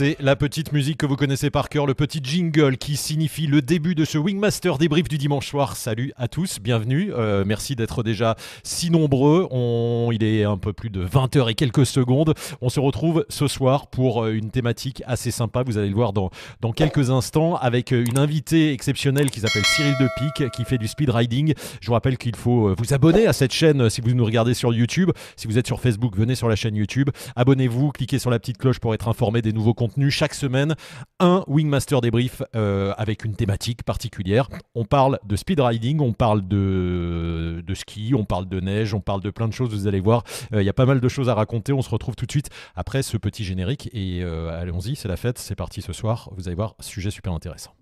[0.00, 3.60] C'est la petite musique que vous connaissez par cœur, le petit jingle qui signifie le
[3.60, 5.76] début de ce Wingmaster débrief du dimanche soir.
[5.76, 7.12] Salut à tous, bienvenue.
[7.12, 9.46] Euh, merci d'être déjà si nombreux.
[10.14, 12.32] Il est un peu plus de 20h et quelques secondes.
[12.62, 15.64] On se retrouve ce soir pour euh, une thématique assez sympa.
[15.64, 16.30] Vous allez le voir dans,
[16.62, 20.88] dans quelques instants avec euh, une invitée exceptionnelle qui s'appelle Cyril Depic qui fait du
[20.88, 21.52] speed riding.
[21.82, 24.72] Je vous rappelle qu'il faut vous abonner à cette chaîne si vous nous regardez sur
[24.72, 25.10] YouTube.
[25.36, 27.10] Si vous êtes sur Facebook, venez sur la chaîne YouTube.
[27.36, 30.74] Abonnez-vous, cliquez sur la petite cloche pour être informé des nouveaux contenus chaque semaine.
[31.18, 34.48] Un Wingmaster débrief euh, avec une thématique particulière.
[34.74, 39.00] On parle de speed riding, on parle de, de ski, on parle de neige, on
[39.00, 39.70] parle de plein de choses.
[39.70, 41.72] Vous allez voir, euh, il y a pas mal de choses à raconter.
[41.72, 43.90] On se retrouve tout de suite après ce petit générique.
[43.92, 46.30] Et euh, allons-y, c'est la fête, c'est parti ce soir.
[46.36, 47.79] Vous allez voir, sujet super intéressant.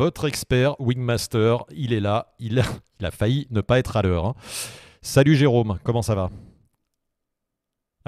[0.00, 2.62] Votre expert Wingmaster, il est là, il a,
[3.00, 4.24] il a failli ne pas être à l'heure.
[4.24, 4.34] hein.
[5.02, 6.30] Salut Jérôme, comment ça va?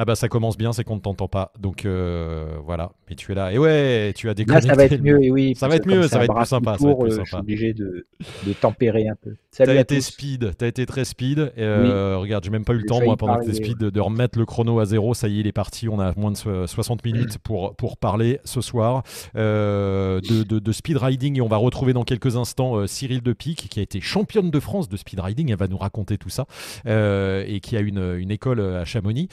[0.03, 1.53] Ah bah ça commence bien, c'est qu'on ne t'entend pas.
[1.61, 3.53] Donc euh, voilà, mais tu es là.
[3.53, 4.69] Et ouais, tu as Là, déconnecté.
[4.69, 5.55] ça va être mieux, et oui.
[5.55, 7.13] Ça va être mieux, ça va être plus sympa, qui ça va être court, plus
[7.13, 7.41] euh, Je suis sympa.
[7.41, 8.05] obligé de,
[8.45, 9.37] de tempérer un peu.
[9.53, 10.01] Salut T'as été tous.
[10.07, 11.39] speed, t'as été très speed.
[11.57, 13.79] Et, euh, Regarde, j'ai même pas eu le temps, moi, pendant que t'es parler, speed,
[13.79, 15.15] de, de remettre le chrono à zéro.
[15.15, 15.89] Ça y est, il est parti.
[15.89, 19.05] On a moins de so- 60 minutes pour, pour parler ce soir
[19.37, 21.37] euh, de, de- de speed riding.
[21.39, 24.89] Et on va retrouver dans quelques instants Cyril Depic, qui a été championne de France
[24.89, 25.51] de speed riding.
[25.53, 26.47] Elle va nous raconter tout ça.
[26.87, 29.29] et qui a une, une école à Chamonix.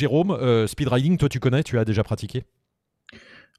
[0.00, 2.44] Jérôme, euh, speed riding, toi, tu connais, tu as déjà pratiqué?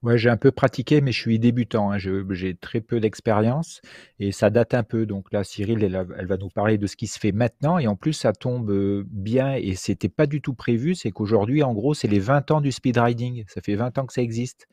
[0.04, 1.92] Ouais, j'ai un peu pratiqué, mais je suis débutant.
[1.92, 2.00] hein.
[2.00, 3.82] J'ai très peu d'expérience
[4.20, 5.06] et ça date un peu.
[5.06, 7.78] Donc là, Cyril, elle, elle va nous parler de ce qui se fait maintenant.
[7.78, 10.96] Et en plus, ça tombe euh, bien et c'était pas du tout prévu.
[10.96, 13.44] C'est qu'aujourd'hui, en gros, c'est les 20 ans du speed riding.
[13.48, 14.68] Ça fait 20 ans que ça existe.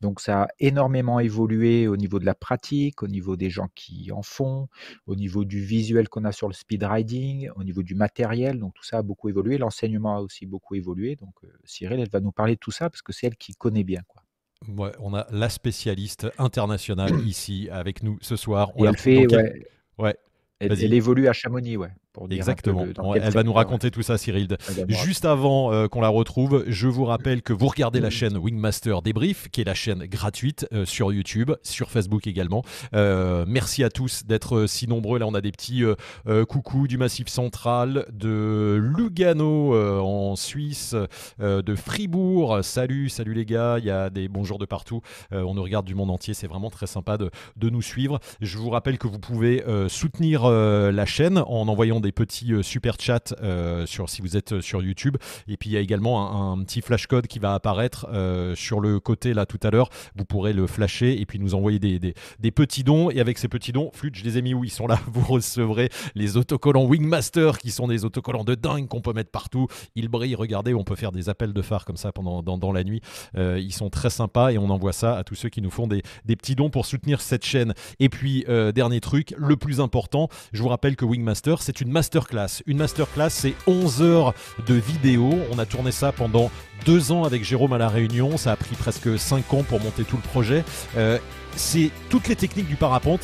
[0.00, 4.10] Donc ça a énormément évolué au niveau de la pratique, au niveau des gens qui
[4.12, 4.68] en font,
[5.06, 8.58] au niveau du visuel qu'on a sur le speed riding, au niveau du matériel.
[8.58, 9.58] Donc tout ça a beaucoup évolué.
[9.58, 11.16] L'enseignement a aussi beaucoup évolué.
[11.16, 13.54] Donc euh, Cyril, elle va nous parler de tout ça parce que c'est elle qui
[13.54, 14.02] connaît bien.
[14.08, 14.23] Quoi.
[14.76, 18.70] Ouais, on a la spécialiste internationale ici avec nous ce soir.
[18.76, 19.66] On Et elle fait, ouais,
[19.98, 20.16] Ouais,
[20.58, 20.84] elle, Vas-y.
[20.86, 21.90] elle évolue à Chamonix, ouais.
[22.14, 22.86] Pour dire un peu exactement.
[23.16, 24.56] Elle va nous raconter tout ça, Cyril.
[24.86, 29.02] Juste avant euh, qu'on la retrouve, je vous rappelle que vous regardez la chaîne Wingmaster
[29.02, 32.62] Débrief, qui est la chaîne gratuite euh, sur YouTube, sur Facebook également.
[32.94, 35.18] Euh, merci à tous d'être si nombreux.
[35.18, 35.82] Là, on a des petits
[36.48, 40.94] coucous du Massif Central, de Lugano en Suisse,
[41.40, 42.60] de Fribourg.
[42.62, 43.78] Salut, salut les gars.
[43.80, 45.00] Il y a des bonjours de partout.
[45.32, 46.32] On nous regarde du monde entier.
[46.32, 48.20] C'est vraiment très sympa de, de nous suivre.
[48.40, 52.96] Je vous rappelle que vous pouvez soutenir la chaîne en envoyant des petits euh, super
[53.00, 55.16] chats euh, sur, si vous êtes euh, sur YouTube.
[55.48, 58.06] Et puis il y a également un, petit flash code qui va apparaître
[58.54, 59.88] sur le côté là tout à l'heure.
[60.16, 63.10] Vous pourrez le flasher et puis nous envoyer des, des- petits dons.
[63.10, 65.00] Et avec ces petits dons, flûte, je les ai mis où ils sont là.
[65.12, 69.66] Vous recevrez les autocollants Wingmaster qui sont des autocollants de dingue qu'on peut mettre partout.
[69.94, 72.84] Ils brillent, regardez, on peut faire des appels de phare comme ça pendant dans, la
[72.84, 73.00] nuit.
[73.36, 76.02] Ils sont très sympas et on envoie ça à tous ceux qui nous font des,
[76.24, 77.74] des petits dons pour soutenir cette chaîne.
[77.98, 78.44] Et puis,
[78.74, 82.62] dernier truc, le plus important, je vous rappelle que Wingmaster, c'est une masterclass.
[82.66, 84.34] Une masterclass, c'est 11 heures
[84.66, 85.38] de vidéo.
[85.52, 86.50] On a tourné ça pendant
[86.84, 88.36] deux ans avec Jérôme à La Réunion.
[88.36, 90.64] Ça a pris presque 5 ans pour monter tout le projet.
[90.96, 91.18] Euh,
[91.56, 93.20] c'est toutes les techniques du parapente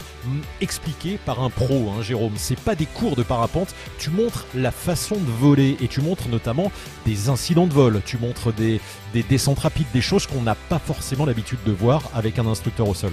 [0.60, 2.34] expliquées par un pro, hein, Jérôme.
[2.36, 3.74] C'est pas des cours de parapente.
[3.98, 6.70] Tu montres la façon de voler et tu montres notamment
[7.04, 8.00] des incidents de vol.
[8.06, 8.80] Tu montres des
[9.28, 12.94] descentes rapides, des choses qu'on n'a pas forcément l'habitude de voir avec un instructeur au
[12.94, 13.12] sol.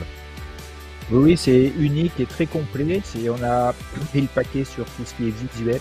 [1.10, 3.00] Oui, c'est unique et très complet.
[3.02, 3.72] C'est, on a
[4.10, 5.80] pris le paquet sur tout ce qui est visuel,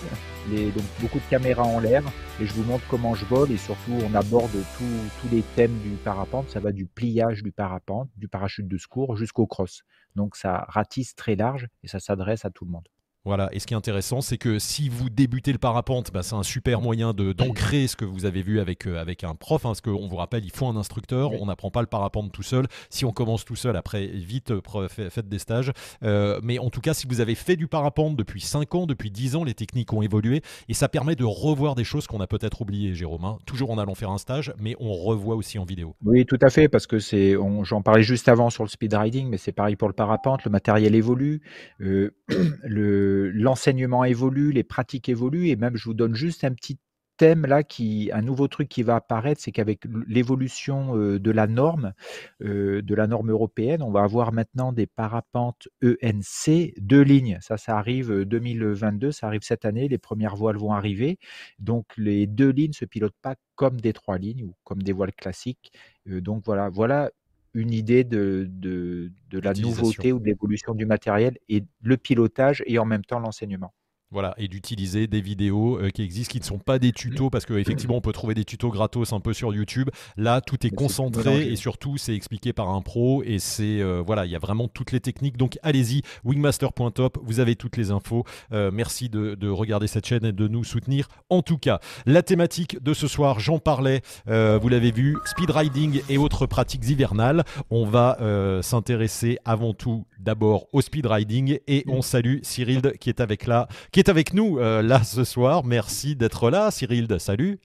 [0.49, 2.01] les, donc beaucoup de caméras en l'air,
[2.39, 5.97] et je vous montre comment je vole et surtout on aborde tous les thèmes du
[5.97, 6.49] parapente.
[6.49, 9.83] Ça va du pliage du parapente, du parachute de secours jusqu'au cross.
[10.15, 12.87] Donc ça ratisse très large et ça s'adresse à tout le monde.
[13.27, 16.35] Voilà, et ce qui est intéressant, c'est que si vous débutez le parapente, bah, c'est
[16.35, 19.69] un super moyen d'ancrer ce que vous avez vu avec, euh, avec un prof, hein,
[19.71, 21.37] parce qu'on vous rappelle, il faut un instructeur, Oui.
[21.41, 22.67] on n'apprend pas le parapente tout seul.
[22.89, 25.73] Si on commence tout seul, après, vite, euh, faites des stages.
[26.03, 29.11] Euh, mais en tout cas, si vous avez fait du parapente depuis 5 ans, depuis
[29.11, 32.27] 10 ans, les techniques ont évolué, et ça permet de revoir des choses qu'on a
[32.27, 33.25] peut-être oubliées, Jérôme.
[33.25, 33.39] hein.
[33.45, 35.95] Toujours en allant faire un stage, mais on revoit aussi en vidéo.
[36.05, 39.27] Oui, tout à fait, parce que c'est, j'en parlais juste avant sur le speed riding,
[39.27, 40.45] mais c'est pareil pour le parapente.
[40.45, 41.41] Le matériel évolue,
[41.81, 42.11] euh,
[42.63, 46.79] le, l'enseignement évolue, les pratiques évoluent, et même je vous donne juste un petit
[47.17, 51.93] thème là, qui, un nouveau truc qui va apparaître, c'est qu'avec l'évolution de la norme,
[52.39, 57.39] de la norme européenne, on va avoir maintenant des parapentes ENC deux lignes.
[57.41, 59.87] Ça, ça arrive 2022, ça arrive cette année.
[59.87, 61.17] Les premières voiles vont arriver.
[61.59, 65.13] Donc les deux lignes se pilotent pas comme des trois lignes ou comme des voiles
[65.13, 65.71] classiques.
[66.05, 67.09] donc voilà, voilà
[67.57, 72.63] une idée de, de, de la nouveauté ou de l'évolution du matériel et le pilotage
[72.67, 73.73] et en même temps l'enseignement.
[74.09, 77.45] Voilà, et d'utiliser des vidéos euh, qui existent, qui ne sont pas des tutos, parce
[77.45, 79.89] qu'effectivement, on peut trouver des tutos gratos un peu sur YouTube.
[80.15, 84.25] Là, tout est concentré et surtout, c'est expliqué par un pro et c'est euh, voilà,
[84.25, 85.35] il y a vraiment toutes les techniques.
[85.35, 88.23] Donc, allez-y, wingmaster.top, vous avez toutes les infos.
[88.53, 91.09] Euh, merci de, de, regarder cette chaîne et de nous soutenir.
[91.29, 96.01] En tout cas, la thématique de ce soir, j'en parlais, vous l'avez vu, speed riding
[96.07, 97.43] et autres pratiques hivernales.
[97.69, 98.17] On va
[98.61, 103.67] s'intéresser avant tout d'abord au speed riding et on salue Cyril qui est avec là
[103.97, 105.65] qui est avec nous euh, là ce soir.
[105.65, 107.07] Merci d'être là, Cyril.
[107.17, 107.59] Salut.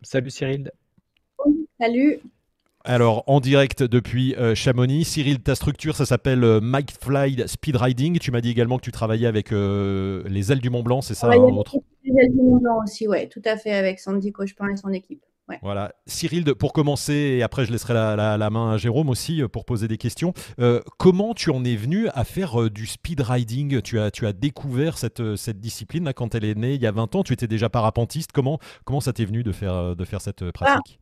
[0.00, 0.70] Salut Cyril.
[1.78, 2.20] Salut.
[2.82, 5.04] Alors, en direct depuis euh, Chamonix.
[5.04, 8.18] Cyril, ta structure, ça s'appelle euh, Mike Fly Speed Riding.
[8.20, 11.28] Tu m'as dit également que tu travaillais avec les ailes du Mont Blanc, c'est ça
[11.28, 14.88] Les ailes du Mont Blanc aussi, oui, tout à fait, avec Sandy Cochepin et son
[14.94, 15.22] équipe.
[15.62, 15.92] Voilà.
[16.06, 19.88] Cyril, pour commencer, et après je laisserai la, main à Jérôme aussi euh, pour poser
[19.88, 20.32] des questions.
[20.58, 23.80] Euh, comment tu en es venu à faire euh, du speed riding?
[23.82, 26.86] Tu as, tu as découvert cette, cette discipline là, quand elle est née il y
[26.86, 27.22] a 20 ans?
[27.22, 28.32] Tu étais déjà parapentiste?
[28.32, 31.00] Comment, comment ça t'est venu de faire, de faire cette pratique?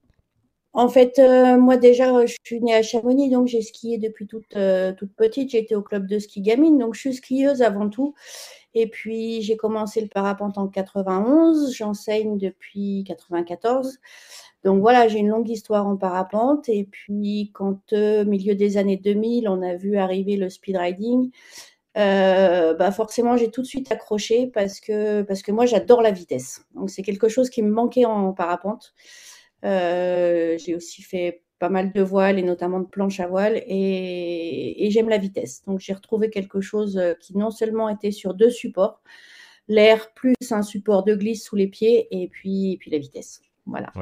[0.75, 1.21] Ah, En fait,
[1.59, 4.49] moi déjà, je suis née à Chamonix, donc j'ai skié depuis toute,
[4.97, 5.51] toute petite.
[5.51, 8.15] J'étais au club de ski gamine, donc je suis skieuse avant tout.
[8.75, 13.99] Et puis, j'ai commencé le parapente en 91, j'enseigne depuis 94.
[14.65, 16.69] Donc voilà, j'ai une longue histoire en parapente.
[16.69, 21.31] Et puis, quand au milieu des années 2000, on a vu arriver le speed riding,
[21.97, 26.11] euh, bah forcément, j'ai tout de suite accroché parce que, parce que moi, j'adore la
[26.13, 26.65] vitesse.
[26.75, 28.95] Donc, c'est quelque chose qui me manquait en parapente.
[29.65, 34.89] Euh, j'ai aussi fait pas mal de voiles et notamment de planches à voile et,
[34.91, 35.63] j'aime la vitesse.
[35.67, 39.01] Donc j'ai retrouvé quelque chose euh, qui non seulement était sur deux supports,
[39.69, 43.43] l'air plus un support de glisse sous les pieds et puis, puis la vitesse.
[43.67, 43.93] Voilà.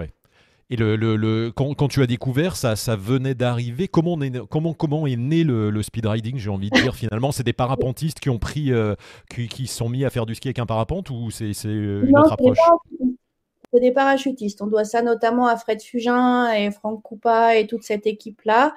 [0.69, 3.87] Et le, le, quand, tu as découvert, ça, ça venait d'arriver?
[3.87, 4.19] Comment,
[4.51, 8.19] comment, comment est né le, speed riding J'ai envie de dire finalement, c'est des parapentistes
[8.19, 8.97] qui ont pris, euh,
[9.31, 12.19] qui, qui sont mis à faire du ski avec un parapente ou c'est euh, une
[12.19, 12.59] autre approche?
[13.81, 14.63] Des parachutistes.
[14.63, 18.75] On doit ça notamment à Fred Fugin et Franck Coupa et toute cette équipe-là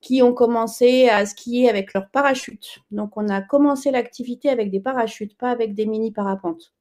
[0.00, 2.80] qui ont commencé à skier avec leurs parachutes.
[2.90, 6.72] Donc, on a commencé l'activité avec des parachutes, pas avec des mini parapentes.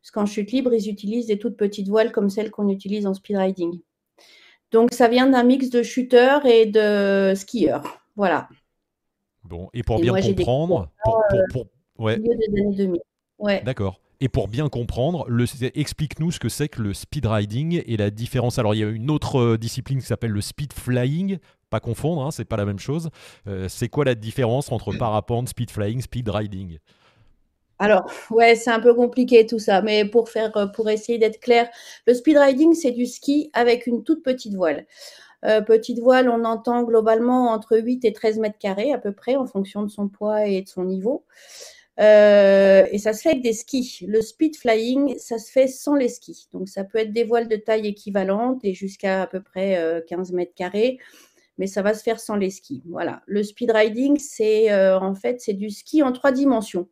[0.00, 3.14] Parce qu'en chute libre, ils utilisent des toutes petites voiles comme celles qu'on utilise en
[3.14, 3.80] speed riding.
[4.70, 8.02] Donc, ça vient d'un mix de shooters et de skieurs.
[8.16, 8.48] Voilà.
[9.44, 11.66] Bon, et pour bien comprendre, pour, pour,
[11.98, 12.18] ouais.
[12.18, 13.00] milieu des années 2000.
[13.38, 13.62] Ouais.
[13.64, 14.01] D'accord.
[14.22, 15.26] Et pour bien comprendre,
[15.74, 18.56] explique-nous ce que c'est que le speed riding et la différence.
[18.56, 21.38] Alors, il y a une autre euh, discipline qui s'appelle le speed flying.
[21.70, 23.10] Pas confondre, hein, c'est pas la même chose.
[23.48, 26.78] Euh, c'est quoi la différence entre parapente, speed flying, speed riding?
[27.80, 31.40] Alors, ouais, c'est un peu compliqué tout ça, mais pour faire, euh, pour essayer d'être
[31.40, 31.68] clair,
[32.06, 34.86] le speed riding, c'est du ski avec une toute petite voile.
[35.66, 39.46] petite voile, on entend globalement entre 8 et 13 mètres carrés à peu près en
[39.46, 41.24] fonction de son poids et de son niveau.
[42.00, 44.04] Euh, et ça se fait avec des skis.
[44.08, 46.48] Le speed flying, ça se fait sans les skis.
[46.52, 50.32] Donc ça peut être des voiles de taille équivalente et jusqu'à à peu près 15
[50.32, 50.98] euh, mètres carrés,
[51.58, 52.82] mais ça va se faire sans les skis.
[52.86, 53.22] Voilà.
[53.26, 56.88] Le speed riding, c'est euh, en fait c'est du ski en trois dimensions.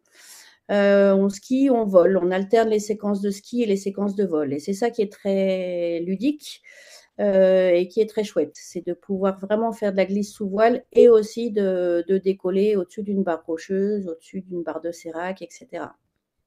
[0.69, 4.53] on skie, on vole, on alterne les séquences de ski et les séquences de vol.
[4.53, 6.63] Et c'est ça qui est très ludique.
[7.21, 8.53] Euh, et qui est très chouette.
[8.55, 13.03] C'est de pouvoir vraiment faire de la glisse sous voile et aussi de, décoller au-dessus
[13.03, 15.85] d'une barre rocheuse, au-dessus d'une barre de sérac, etc.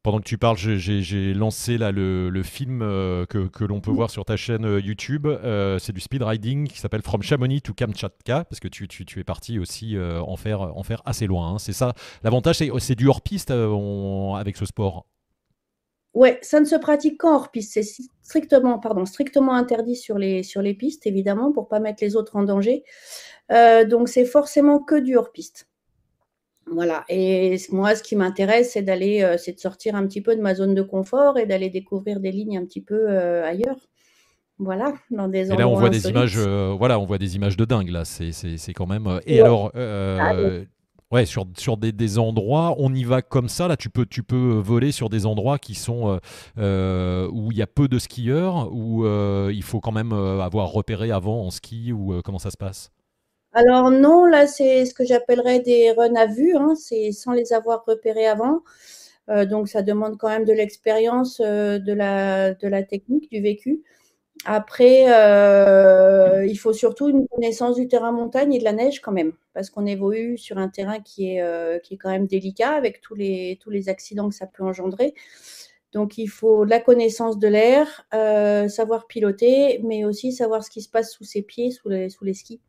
[0.02, 4.26] Pendant que tu parles, j'ai lancé là le, film euh, que, l'on peut voir sur
[4.26, 5.28] ta chaîne euh, YouTube.
[5.80, 8.88] c'est du speed riding qui s'appelle From Chamonix to Kamchatka, parce que tu,
[9.20, 11.54] es parti aussi en, faire, en faire assez loin.
[11.54, 11.60] Hein.
[11.60, 11.94] C'est ça.
[12.24, 15.06] L'avantage, c'est du hors-piste avec ce sport.
[16.14, 17.74] Ouais, ça ne se pratique qu'en hors-piste.
[17.74, 22.16] C'est strictement, pardon, strictement interdit sur les, sur les pistes, évidemment, pour pas mettre les
[22.16, 22.84] autres en danger.
[23.52, 25.68] Euh, donc, c'est forcément que du hors-piste.
[26.72, 27.04] Voilà.
[27.10, 30.42] Et moi, ce qui m'intéresse, c'est d'aller, euh, c'est de sortir un petit peu de
[30.42, 33.78] ma zone de confort et d'aller découvrir des lignes un petit peu euh, ailleurs.
[34.60, 37.66] Voilà, dans des Et là, on voit des images, voilà, on voit des images de
[37.66, 38.06] dingue là.
[38.06, 39.20] C'est, quand même.
[39.26, 40.34] Et alors, ah,
[41.14, 43.68] Ouais, sur, sur des, endroits, on y va comme ça.
[43.68, 46.18] Là, tu peux, tu peux voler sur des endroits qui sont euh,
[46.58, 50.72] euh, où il y a peu de skieurs, où euh, il faut quand même avoir
[50.72, 52.90] repéré avant en ski, ou comment ça se passe?
[53.54, 56.56] Alors non, là, c'est ce que j'appellerais des runs à vue.
[56.56, 58.64] Hein, c'est sans les avoir repérés avant.
[59.28, 63.84] donc ça demande quand même de l'expérience, de la technique, du vécu.
[64.46, 65.04] Après,
[66.48, 69.70] il faut surtout une connaissance du terrain montagne et de la neige quand même, parce
[69.70, 73.58] qu'on évolue sur un terrain qui est, qui est quand même délicat avec tous les,
[73.62, 75.14] tous les accidents que ça peut engendrer.
[75.94, 80.82] Donc, il faut la connaissance de l'air, euh, savoir piloter, mais aussi savoir ce qui
[80.82, 82.60] se passe sous ses pieds, sous les, sous les skis.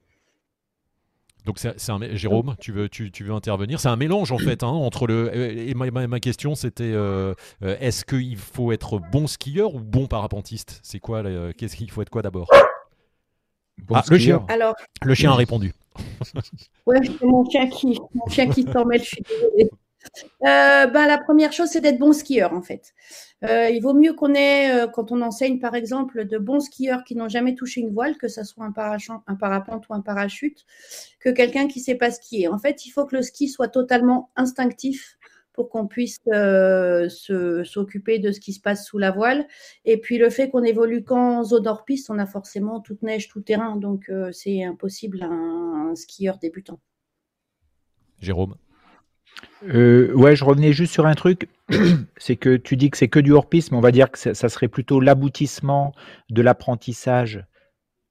[1.44, 3.78] Donc c'est un Jérôme, tu veux tu, tu veux intervenir?
[3.78, 7.76] C'est un mélange en fait hein, entre le et ma, ma, question c'était euh, euh,
[7.80, 10.80] est-ce qu'il faut être bon skieur ou bon parapentiste?
[10.82, 11.22] C'est quoi
[11.52, 12.48] Qu'est-ce qu'il faut être quoi d'abord?
[13.92, 14.44] Ah, le chien.
[14.48, 15.74] Alors, le chien a répondu.
[16.86, 19.02] ouais, c'est mon chien qui mon chien qui s'en mêle.
[19.02, 19.70] Je suis désolée.
[20.42, 22.92] Euh, bah, la première chose, c'est d'être bon skieur, en fait.
[23.44, 27.04] Euh, il vaut mieux qu'on ait, euh, quand on enseigne, par exemple, de bons skieurs
[27.04, 28.72] qui n'ont jamais touché une voile, que ce soit un,
[29.26, 30.64] un parapente ou un parachute,
[31.20, 32.48] que quelqu'un qui ne sait pas skier.
[32.48, 35.18] En fait, il faut que le ski soit totalement instinctif
[35.52, 36.18] pour qu'on puisse
[37.64, 39.46] s'occuper de ce qui se passe sous la voile.
[39.84, 43.28] Et puis le fait qu'on évolue qu'en zone hors piste, on a forcément toute neige,
[43.28, 46.80] tout terrain, donc c'est impossible à un skieur débutant.
[48.20, 48.56] Jérôme
[49.68, 51.48] euh, ouais, je revenais juste sur un truc.
[52.18, 54.48] c'est que tu dis que c'est que du hors-piste, mais on va dire que ça,
[54.48, 55.94] serait plutôt l'aboutissement
[56.30, 57.44] de l'apprentissage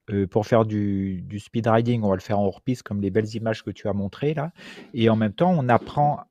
[0.10, 2.04] euh, pour faire du, speed riding.
[2.04, 4.52] On va le faire en hors-piste, comme les belles images que tu as montrées là.
[4.94, 6.22] Et en même temps, on apprend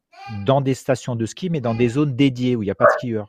[0.45, 2.87] dans des stations de ski, mais dans des zones dédiées où il n'y a pas
[2.87, 3.29] de skieurs.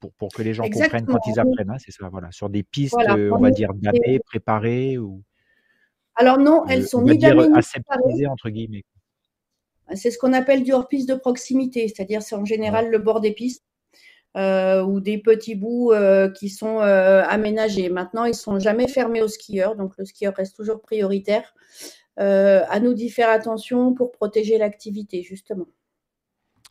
[0.00, 1.70] Pour, pour que les gens comprennent quand ils apprennent.
[1.70, 2.30] Hein, c'est ça, voilà.
[2.30, 4.98] Sur des pistes, euh, on va dire, damées, préparées.
[4.98, 5.22] Ou,
[6.16, 8.84] Alors non, elles sont ni damées aseptisées, entre guillemets.
[9.94, 13.32] C'est ce qu'on appelle du hors-piste de proximité, c'est-à-dire c'est en général le bord des
[13.32, 13.64] pistes
[14.36, 17.88] euh, ou des petits bouts euh, qui sont euh, aménagés.
[17.88, 21.54] Maintenant, ils ne sont jamais fermés aux skieurs, donc le skieur reste toujours prioritaire.
[22.16, 25.66] à nous d'y faire attention pour protéger l'activité, justement.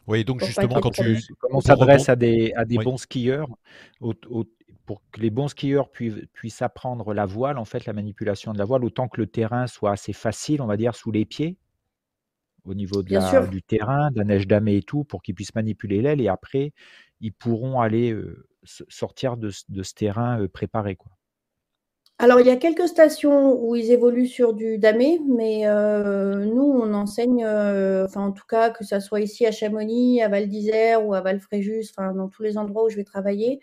[0.08, 1.24] Oui, donc justement, quand tu.
[1.52, 3.48] on s'adresse à des, à des bons skieurs,
[4.02, 8.66] pour que les bons skieurs puissent apprendre la voile, en fait, la manipulation de la
[8.66, 11.56] voile, autant que le terrain soit assez facile, on va dire, sous les pieds
[12.66, 16.02] au niveau de du terrain, de la neige damée et tout, pour qu'ils puissent manipuler
[16.02, 16.22] l'aile.
[16.22, 16.72] Et après,
[17.20, 18.16] ils pourront aller
[18.64, 20.96] sortir de, ce terrain préparé.
[20.96, 21.12] Quoi.
[22.20, 26.94] Alors, il y a quelques stations où ils évoluent sur du damé, mais nous, on
[26.94, 31.14] enseigne, enfin, en tout cas, que ce soit ici à Chamonix, à Val d'Isère ou
[31.14, 33.60] à Val-Fréjus, enfin, dans tous les endroits où je vais travailler,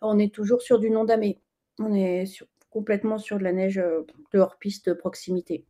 [0.00, 1.40] on est toujours sur du non damé.
[1.78, 2.24] On est
[2.70, 3.82] complètement sur de la neige
[4.32, 5.66] de hors-piste de proximité.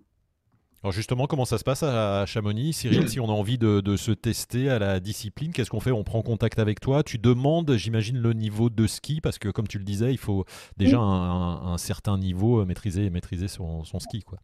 [0.82, 4.12] Alors justement, comment ça se passe à Chamonix, Cyril Si on a envie de, se
[4.12, 5.90] tester à la discipline, qu'est-ce qu'on fait?
[5.90, 9.68] On prend contact avec toi, tu demandes, j'imagine, le niveau de ski, parce que comme
[9.68, 10.46] tu le disais, il faut
[10.78, 14.22] déjà un, certain niveau euh, maîtriser, maîtriser son, ski.
[14.22, 14.38] Quoi.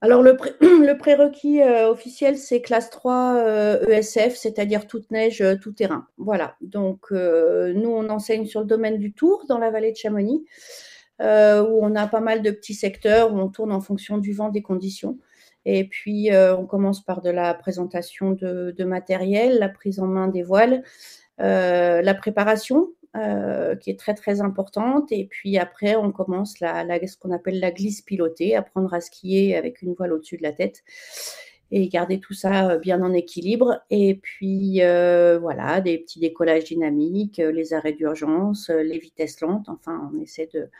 [0.00, 5.72] Alors le, prérequis euh, officiel, c'est classe 3 ESF, euh, e c'est-à-dire toute neige, tout
[5.72, 6.06] terrain.
[6.16, 10.46] Voilà, donc nous, on enseigne sur le domaine du Tour, dans la vallée de Chamonix.
[11.20, 14.32] Euh, où on a pas mal de petits secteurs où on tourne en fonction du
[14.32, 15.18] vent, des conditions.
[15.66, 20.28] Et puis, euh, on commence par de la présentation de, matériel, la prise en main
[20.28, 20.82] des voiles,
[21.40, 22.88] euh, la préparation,
[23.80, 25.12] qui est très très importante.
[25.12, 29.56] Et puis après, on commence la, ce qu'on appelle la glisse pilotée, apprendre à skier
[29.56, 30.84] avec une voile au-dessus de la tête
[31.72, 33.82] et garder tout ça bien en équilibre.
[33.90, 34.80] Et puis
[35.40, 39.68] voilà, des petits décollages dynamiques, les arrêts d'urgence, les vitesses lentes.
[39.68, 40.70] Enfin, on essaie de,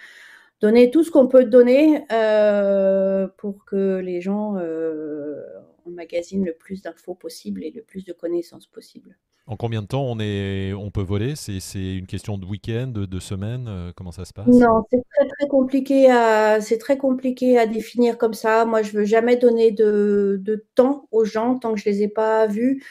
[0.60, 5.42] donner tout ce qu'on peut donner euh, pour que les gens euh,
[5.86, 9.16] emmagasinent le plus d'infos possible et le plus de connaissances possible.
[9.46, 11.34] En combien de temps on, est, on peut voler?
[11.34, 14.46] C'est une question de week-end, de, semaine euh, Comment ça se passe?
[14.46, 18.64] Non, c'est très très compliqué à c'est très compliqué à définir comme ça.
[18.64, 22.08] Moi, je veux jamais donner de, de temps aux gens tant que je les ai
[22.08, 22.84] pas vus.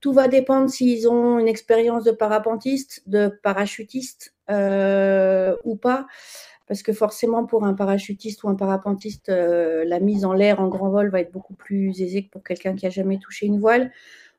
[0.00, 6.06] Tout va dépendre s'ils ont une expérience de parapentiste, de parachutiste euh, ou pas
[6.70, 10.68] parce que forcément pour un parachutiste ou un parapentiste, euh, la mise en l'air en
[10.68, 13.58] grand vol va être beaucoup plus aisée que pour quelqu'un qui a jamais touché une
[13.58, 13.90] voile.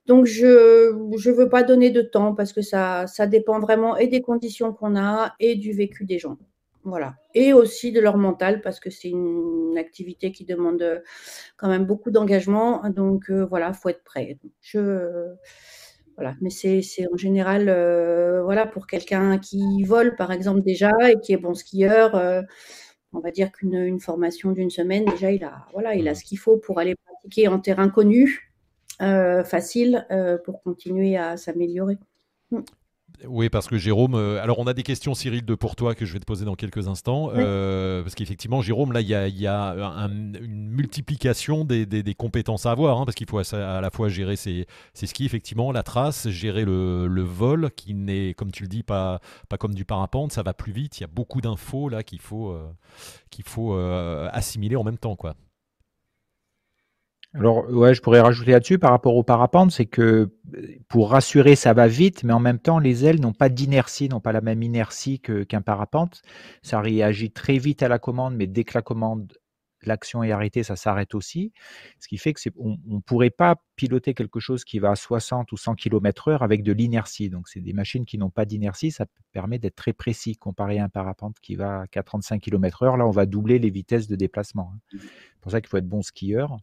[0.05, 0.45] Donc je
[0.93, 4.71] ne veux pas donner de temps parce que ça, ça dépend vraiment et des conditions
[4.71, 6.37] qu'on a et du vécu des gens.
[6.85, 7.15] Voilà.
[7.33, 11.03] Et aussi de leur mental parce que c'est une activité qui demande
[11.57, 12.81] quand même beaucoup d'engagement.
[12.91, 14.37] Donc euh, voilà, faut être prêt.
[14.61, 15.35] Je
[16.21, 21.19] voilà, mais c'est en général, euh, voilà, pour quelqu'un qui vole, par exemple, déjà, et
[21.19, 22.43] qui est bon skieur, euh,
[23.11, 26.15] on va dire qu'une formation d'une semaine, déjà, il a, voilà, il a mmh.
[26.15, 28.51] ce qu'il faut pour aller pratiquer en terrain connu,
[29.01, 30.05] euh, facile,
[30.45, 31.97] pour continuer à s'améliorer.
[33.27, 36.05] Oui, parce que Jérôme, euh, alors on a des questions, Cyril, de pour toi que
[36.05, 37.29] je vais te poser dans quelques instants.
[37.35, 39.73] Euh, parce qu'effectivement, Jérôme, là, il y a,
[40.09, 44.65] une multiplication des, compétences à avoir, hein, parce qu'il faut à, la fois gérer ses,
[44.93, 49.57] skis, effectivement, la trace, gérer le, vol, qui n'est, comme tu le dis, pas, pas
[49.57, 50.99] comme du parapente, ça va plus vite.
[50.99, 52.57] Il y a beaucoup d'infos là qu'il faut,
[53.29, 53.75] qu'il faut
[54.31, 55.35] assimiler en même temps, quoi.
[57.33, 60.29] Alors, ouais, je pourrais rajouter là-dessus par rapport au parapente, c'est que
[60.89, 64.19] pour rassurer, ça va vite, mais en même temps, les ailes n'ont pas d'inertie, n'ont
[64.19, 66.21] pas la même inertie qu'un parapente.
[66.61, 69.31] Ça réagit très vite à la commande, mais dès que la commande,
[69.83, 71.53] l'action est arrêtée, ça s'arrête aussi.
[71.99, 75.53] Ce qui fait que on ne pourrait pas piloter quelque chose qui va à 60
[75.53, 77.29] ou 100 km heure avec de l'inertie.
[77.29, 78.91] Donc, c'est des machines qui n'ont pas d'inertie.
[78.91, 82.97] Ça permet d'être très précis comparé à un parapente qui va à 35 km heure.
[82.97, 84.73] Là, on va doubler les vitesses de déplacement.
[84.75, 84.97] Hein.
[84.99, 86.57] C'est pour ça qu'il faut être bon skieur.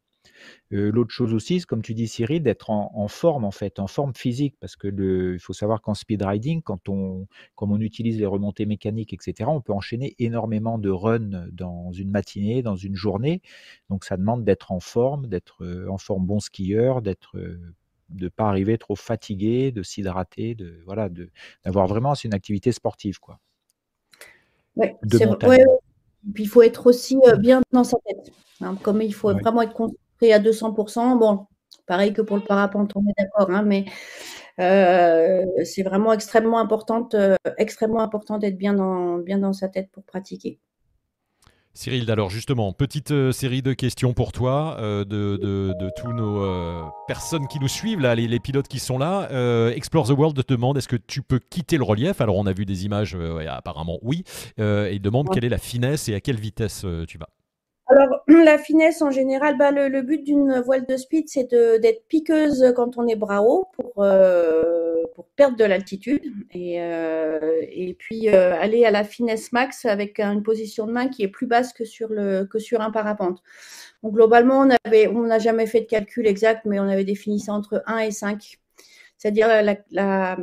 [0.72, 4.14] Euh, l'autre chose aussi, comme tu dis Cyril, d'être en, forme en fait, en forme
[4.14, 8.18] physique, parce que le, il faut savoir qu'en speed riding, quand on, comme on utilise
[8.18, 12.96] les remontées mécaniques, etc., on peut enchaîner énormément de runs dans une matinée, dans une
[12.96, 13.40] journée.
[13.88, 17.58] Donc ça demande d'être en forme, d'être euh, en forme bon skieur, d'être euh,
[18.10, 21.30] de pas arriver trop fatigué, de s'hydrater, de voilà, de
[21.64, 23.38] d'avoir vraiment c'est une activité sportive quoi.
[24.76, 24.96] Ouais,
[26.34, 28.32] Puis il faut être aussi bien dans sa tête.
[28.60, 29.74] Hein, comme il faut vraiment être
[30.18, 31.18] concentré à 200%.
[31.18, 31.46] Bon,
[31.86, 33.84] pareil que pour le parapente, on est d'accord, hein, mais
[34.60, 39.90] euh, c'est vraiment extrêmement important, euh, extrêmement important d'être bien dans, bien dans sa tête
[39.92, 40.58] pour pratiquer.
[41.74, 46.90] Cyril, alors justement, petite euh, série de questions pour toi, de, de, de tous nos
[47.06, 49.28] personnes qui nous suivent, là, les, pilotes qui sont là.
[49.70, 52.20] Explore the World te demande est-ce que tu peux quitter le relief?
[52.20, 53.16] Alors on a vu des images,
[53.48, 54.24] apparemment oui,
[54.56, 57.28] et il demande quelle est la finesse et à quelle vitesse tu vas.
[57.88, 62.72] Alors, la finesse en général, bah, le, but d'une voile de speed, c'est d'être piqueuse
[62.76, 67.62] quand on est bras haut pour, euh, pour perdre de l'altitude et, euh,
[67.98, 71.46] puis euh, aller à la finesse max avec une position de main qui est plus
[71.46, 73.42] basse que sur, le, que sur un parapente.
[74.02, 77.40] Donc, globalement, on avait, on n'a jamais fait de calcul exact, mais on avait défini
[77.40, 78.58] ça entre 1 et 5
[79.18, 80.36] c'est-à-dire la,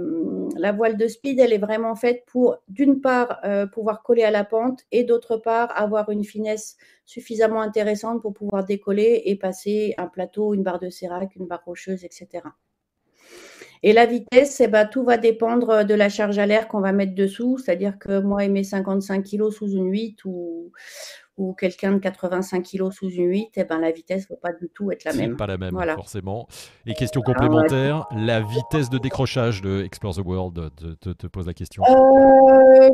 [0.57, 4.31] la, voile de speed, elle est vraiment faite pour, d'une part, euh, pouvoir coller à
[4.31, 9.93] la pente et d'autre part, avoir une finesse suffisamment intéressante pour pouvoir décoller et passer
[9.97, 12.43] un plateau, une barre de sérac, une barre rocheuse, etc.
[13.81, 16.91] Et la vitesse, eh ben, tout va dépendre de la charge à l'air qu'on va
[16.91, 17.57] mettre dessous.
[17.59, 20.71] C'est-à-dire que moi et mes 55 kg sous une 8 ou,
[21.37, 24.53] ou quelqu'un de 85 kg sous une 8, eh ben, la vitesse ne va pas
[24.53, 25.35] du tout être la même.
[25.35, 26.47] pas la même, forcément.
[26.85, 30.71] Et question complémentaire, la vitesse de décrochage de Explore the World
[31.01, 31.83] te, te, pose la question.
[31.83, 32.89] Euh,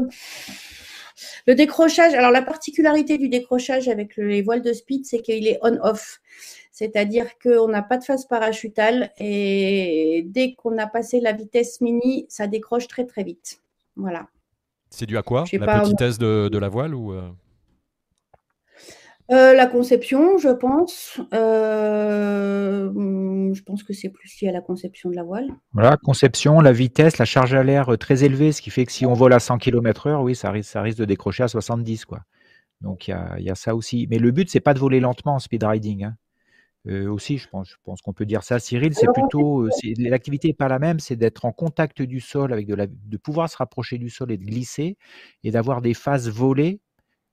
[1.46, 5.60] le décrochage, alors la particularité du décrochage avec les voiles de speed, c'est qu'il est
[5.62, 6.20] on-off.
[6.72, 12.26] C'est-à-dire qu'on n'a pas de phase parachutale et dès qu'on a passé la vitesse mini,
[12.28, 13.62] ça décroche très très vite.
[13.96, 14.28] Voilà.
[14.90, 15.44] C'est dû à quoi?
[15.54, 17.14] La petitesse de, de, la voile ou
[19.32, 21.20] euh la conception, je pense.
[21.34, 22.92] Euh,
[23.54, 25.48] je pense que c'est plus lié à la conception de la voile.
[25.74, 28.92] Voilà, conception, la vitesse, la charge à l'air euh, très élevée, ce qui fait que
[28.92, 32.06] si on vole à 100 km/h, oui, ça risque, ça risque de décrocher à 70.
[32.06, 32.20] Quoi.
[32.82, 34.08] Donc il y a, ça aussi.
[34.10, 36.04] Mais le but, c'est pas de voler lentement en speed riding.
[36.04, 36.16] Hein.
[37.08, 38.94] aussi, je pense, je pense qu'on peut dire ça, Cyril.
[38.96, 42.76] C'est plutôt l'activité n'est pas la même, c'est d'être en contact du sol, avec de,
[42.76, 44.98] la, de pouvoir se rapprocher du sol et de glisser,
[45.44, 46.82] et d'avoir des phases volées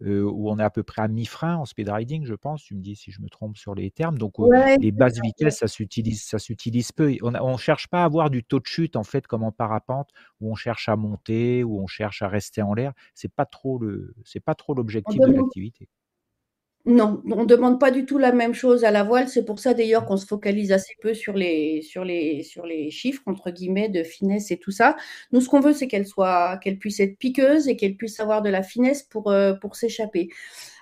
[0.02, 2.62] euh, où on est à peu près à mi-frein en speed riding, je pense.
[2.62, 4.16] Tu me dis si je me trompe sur les termes.
[4.16, 4.34] Donc,
[4.80, 7.16] les basses vitesses, ça s'utilise, ça s'utilise peu.
[7.22, 10.10] On ne cherche pas à avoir du taux de chute, en fait, comme en parapente,
[10.40, 12.92] où on cherche à monter, où on cherche à rester en l'air.
[13.14, 15.88] C'est pas trop le, c'est pas trop l'objectif de l'activité.
[16.90, 19.28] Non, on ne demande pas du tout la même chose à la voile.
[19.28, 22.90] C'est pour ça d'ailleurs qu'on se focalise assez peu sur les, sur les, sur les
[22.90, 24.96] chiffres, entre guillemets, de finesse et tout ça.
[25.30, 28.40] Nous, ce qu'on veut, c'est qu'elle soit, qu'elle puisse être piqueuse et qu'elle puisse avoir
[28.40, 30.30] de la finesse pour, euh, pour s'échapper.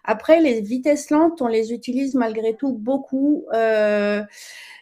[0.05, 3.45] Après, les vitesses lentes, on les utilise malgré tout beaucoup.
[3.53, 4.23] Euh,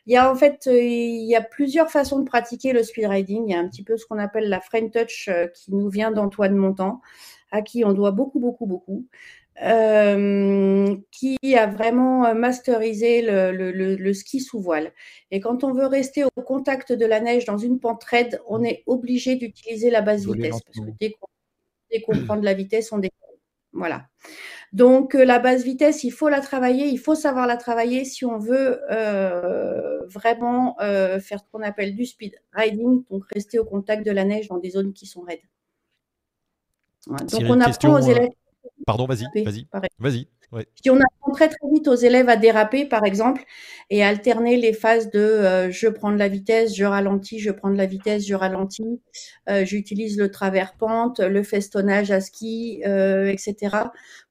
[0.07, 3.45] il y a en fait, il y a plusieurs façons de pratiquer le speed riding.
[3.49, 5.89] Il y a un petit peu ce qu'on appelle la frame touch euh, qui nous
[5.89, 7.01] vient d'Antoine Montant,
[7.51, 9.07] à qui on doit beaucoup, beaucoup, beaucoup.
[9.62, 14.93] Euh, qui a vraiment euh, masterisé le, ski sous voile.
[15.31, 18.64] Et quand on veut rester au contact de la neige dans une pente raide, on
[18.64, 20.61] est obligé d'utiliser la basse vitesse.
[20.61, 20.93] Parce que
[21.90, 23.21] dès qu'on prend de la vitesse, on décolle.
[23.73, 24.07] Voilà.
[24.73, 28.25] Donc euh, la basse vitesse, il faut la travailler, il faut savoir la travailler si
[28.25, 28.81] on veut
[30.09, 34.49] vraiment faire ce qu'on appelle du speed riding, donc rester au contact de la neige
[34.49, 35.38] dans des zones qui sont raides.
[37.07, 38.31] Donc on apprend aux élèves
[38.87, 39.66] Pardon, vas-y, vas-y,
[39.99, 40.29] vas-y.
[40.83, 43.42] Si on apprend très très vite aux élèves à déraper, par exemple,
[43.90, 47.70] et alterner les phases de euh, je prends de la vitesse, je ralentis, je prends
[47.70, 49.01] de la vitesse, je ralentis,
[49.49, 53.77] euh, j'utilise le travers pente, le festonnage à ski, euh, etc.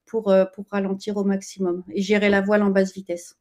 [0.05, 3.35] Pour, pour ralentir au maximum et gérer la voile en basse vitesse.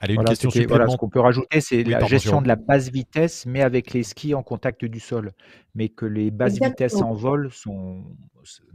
[0.00, 0.90] Allez, une question supplémentaire.
[0.90, 4.34] ce qu'on peut rajouter, c'est la gestion de la basse vitesse, mais avec les skis
[4.34, 5.30] en contact du sol.
[5.76, 8.04] Mais que les basses vitesses en vol sont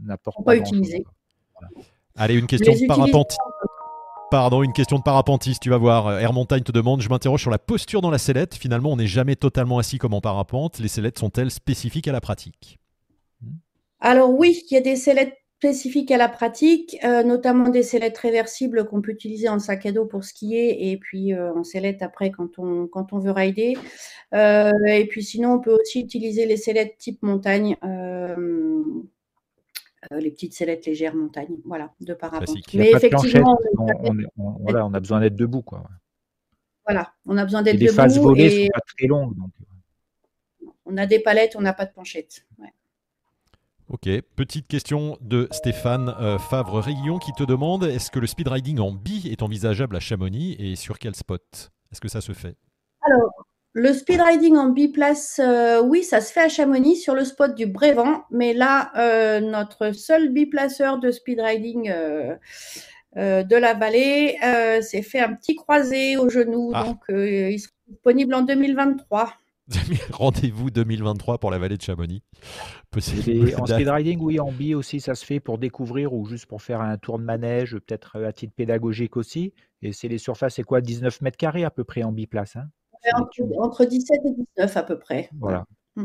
[0.00, 1.04] n'apportent pas, pas utiliser.
[2.16, 3.40] Allez, une question de parapentiste.
[4.30, 6.20] Pardon, une question de parapentiste, tu vas voir.
[6.20, 8.54] Air Montagne te demande, je m'interroge sur la posture dans la sellette.
[8.54, 10.78] Finalement, on n'est jamais totalement assis comme en parapente.
[10.78, 12.78] Les sellettes sont-elles spécifiques à la pratique?
[13.98, 18.16] Alors oui, il y a des sellettes spécifiques à la pratique, euh, notamment des sellettes
[18.16, 22.00] réversibles qu'on peut utiliser en sac à dos pour skier et puis euh, en sellette
[22.00, 23.76] après quand on, quand on veut rider.
[24.32, 28.74] Euh, et puis sinon, on peut aussi utiliser les sellettes type montagne euh,
[30.10, 32.56] les petites sellettes légères montagne, voilà, de parapente.
[32.74, 35.84] Mais effectivement, on, voilà, on a besoin d'être debout, quoi.
[36.84, 37.86] Voilà, on a besoin d'être debout.
[37.86, 39.50] Les phases volées sont pas très longues, donc.
[39.60, 40.66] Euh.
[40.86, 42.44] On a des palettes, on n'a pas de planchette.
[43.88, 48.78] Ok, petite question de Stéphane euh, Favre-Réguillon qui te demande est-ce que le speed riding
[48.78, 51.70] en bi est envisageable à Chamonix et sur quel spot?
[51.92, 52.56] Est-ce que ça se fait?
[53.02, 57.24] Alors, le speed riding en biplace, euh, oui, ça se fait à Chamonix sur le
[57.24, 62.34] spot du Brévent, mais là, euh, notre seul biplaceur de speed riding euh,
[63.14, 64.36] de la vallée
[64.82, 66.84] s'est fait un petit croisé au genou, ah.
[66.84, 69.34] donc il sera disponible en 2023.
[70.12, 72.24] Rendez-vous 2023 pour la vallée de Chamonix.
[72.96, 76.60] en speed riding, oui, en bi aussi, ça se fait pour découvrir ou juste pour
[76.60, 79.54] faire un tour de manège, peut-être à titre pédagogique aussi.
[79.80, 82.64] Et c'est les surfaces, c'est quoi 19 mètres carrés à peu près en biplace hein?
[83.58, 85.30] Entre, 17 et 19 à peu près.
[85.38, 85.64] Voilà.
[85.96, 86.04] Mm.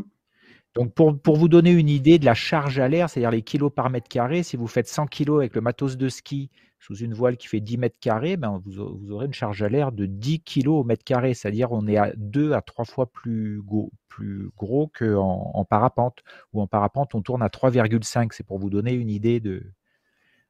[0.74, 3.72] Donc pour, pour, vous donner une idée de la charge à l'air, c'est-à-dire les kilos
[3.74, 7.14] par mètre carré, si vous faites 100 kilos avec le matos de ski sous une
[7.14, 10.06] voile qui fait 10 mètres carrés, ben vous, vous, aurez une charge à l'air de
[10.06, 13.90] 10 kilos au mètre carré, c'est-à-dire on est à 2 à 3 fois plus gros,
[14.08, 18.70] plus gros qu'en en parapente, ou en parapente on tourne à 3,5, c'est pour vous
[18.70, 19.72] donner une idée de,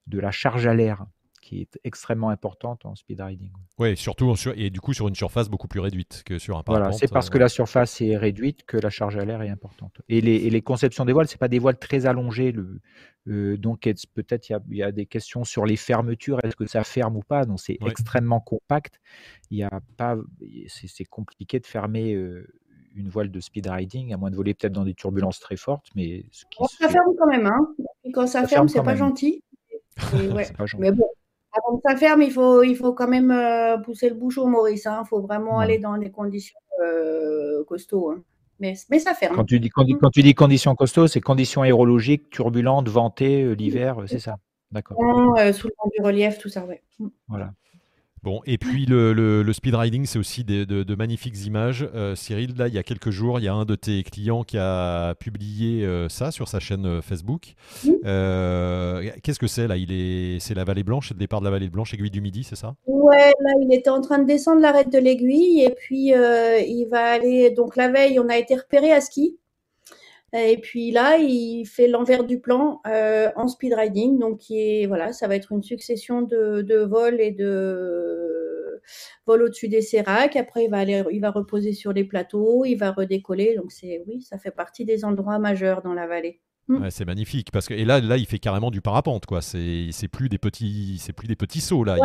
[0.07, 1.07] de la charge à l'air
[1.47, 3.53] qui est extrêmement importante en speed riding.
[3.79, 6.87] Oui, surtout et du coup sur une surface beaucoup plus réduite que sur un parapente.
[6.87, 9.49] Voilà, c'est parce que euh, la surface est réduite que la charge à l'air est
[9.49, 10.01] importante.
[10.09, 12.51] Et les, conceptions des voiles, c'est pas des voiles très allongées.
[12.51, 12.81] Le,
[13.29, 13.83] euh, donc
[14.15, 17.45] peut-être il y, a des questions sur les fermetures, est-ce que ça ferme ou pas?
[17.45, 19.01] Donc c'est extrêmement compact.
[19.53, 20.17] Il y a pas,
[20.67, 22.15] c'est compliqué de fermer.
[22.15, 22.45] Euh,
[22.99, 25.89] une voile de speed riding, à moins de voler peut-être dans des turbulences très fortes,
[25.95, 27.75] mais ça ferme quand même, hein.
[28.15, 29.45] quand ça, ferme, c'est pas, gentil.
[30.57, 30.81] pas gentil.
[30.81, 31.07] Mais bon,
[31.57, 34.85] avant ça ferme, il faut, il faut quand même euh, pousser le bouchon, Maurice.
[34.85, 35.05] Il hein.
[35.05, 38.11] faut vraiment aller dans des conditions euh, costauds.
[38.11, 38.23] Hein.
[38.59, 39.37] Mais, mais, ça ferme.
[39.37, 44.05] Quand tu dis, quand, tu dis conditions costauds, c'est conditions aérologiques, turbulentes, ventées, euh, l'hiver,
[44.07, 44.39] c'est ça
[44.71, 44.97] D'accord.
[44.97, 46.83] sous le vent du relief, tout ça, ouais.
[47.29, 47.53] Voilà.
[48.27, 51.89] Bon, et puis le, speed riding, c'est aussi de, magnifiques images.
[51.95, 54.43] Euh, Cyril, là, il y a quelques jours, il y a un de tes clients
[54.43, 57.55] qui a publié euh, ça sur sa chaîne euh, Facebook.
[57.85, 59.77] Qu'est-ce que c'est là?
[59.77, 62.43] Il est, c'est la vallée blanche, le départ de la vallée blanche, aiguille du Midi,
[62.43, 62.75] c'est ça?
[62.89, 67.13] Ouais, là, il était en train de descendre l'arête de l'aiguille et puis il va
[67.13, 67.53] aller.
[67.53, 69.39] Donc la veille, on a été repéré à ski.
[70.37, 74.19] Et puis là, il fait l'envers du plan euh, en speed riding.
[74.19, 74.41] Donc,
[74.89, 78.81] voilà, ça va être une succession de, vols et de
[79.27, 80.37] vols au-dessus des séracs.
[80.37, 83.57] Après, il va, aller, il va reposer sur les plateaux, il va redécoller.
[83.57, 86.41] Donc, c'est oui, ça fait partie des endroits majeurs dans la vallée.
[86.69, 86.91] Hmm.
[86.91, 90.29] c'est magnifique parce que et là là il fait carrément du parapente quoi c'est plus
[90.29, 91.97] des petits c'est plus des petits sauts là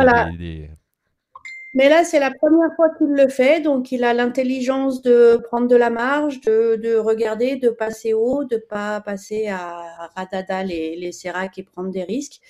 [1.74, 5.68] mais là, c'est la première fois qu'il le fait, donc il a l'intelligence de prendre
[5.68, 11.10] de la marge, de, regarder, de passer haut, de pas passer à radada les, les
[11.56, 12.40] et prendre des risques.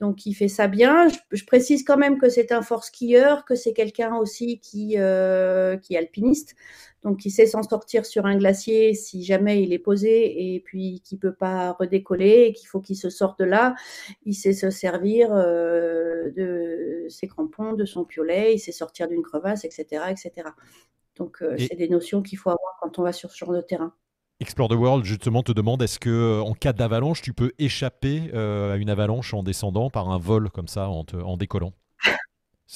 [0.00, 1.08] Donc il fait ça bien.
[1.32, 5.76] Je, précise quand même que c'est un fort skieur, que c'est quelqu'un aussi qui, euh,
[5.76, 6.54] qui est alpiniste
[7.02, 11.00] donc il sait s'en sortir sur un glacier si jamais il est posé et puis
[11.04, 13.76] qu'il peut pas redécoller et qu'il faut qu'il se sorte de là.
[14.24, 19.22] Il sait se servir euh, de ses crampons, de son piolet, il sait sortir d'une
[19.22, 20.48] crevasse, etc., etc.
[21.16, 23.60] Donc euh, c'est des notions qu'il faut avoir quand on va sur ce genre de
[23.60, 23.92] terrain.
[24.40, 28.74] Explore the World justement te demande est-ce que en cas d'avalanche tu peux échapper euh,
[28.74, 31.72] à une avalanche en descendant par un vol comme ça en, en décollant?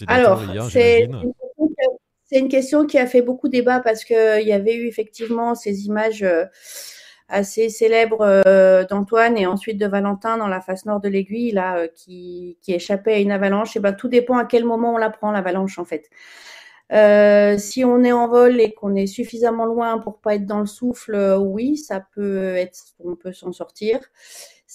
[0.07, 1.09] Alors c'est
[2.33, 5.85] c'est une question qui a fait beaucoup débat parce qu'il y avait eu effectivement ces
[5.87, 6.47] images euh,
[7.29, 11.77] assez célèbres euh, d'Antoine et ensuite de Valentin dans la face nord de l'aiguille là
[11.77, 13.77] euh, qui, échappait à une avalanche.
[13.77, 16.09] Et ben tout dépend à quel moment on la prend l'avalanche en fait.
[16.93, 20.61] Euh, si on est en vol et qu'on est suffisamment loin pour pas être dans
[20.61, 23.99] le souffle, euh, oui, ça peut être, on peut s'en sortir.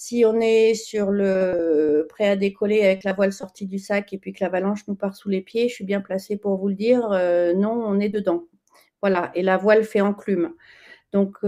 [0.00, 4.18] Si on est sur le prêt à décoller avec la voile sortie du sac et
[4.18, 6.76] puis que l'avalanche nous part sous les pieds, je suis bien placée pour vous le
[6.76, 7.00] dire.
[7.56, 8.44] non, on est dedans.
[9.02, 10.52] Voilà, et la voile fait enclume.
[11.12, 11.38] Donc,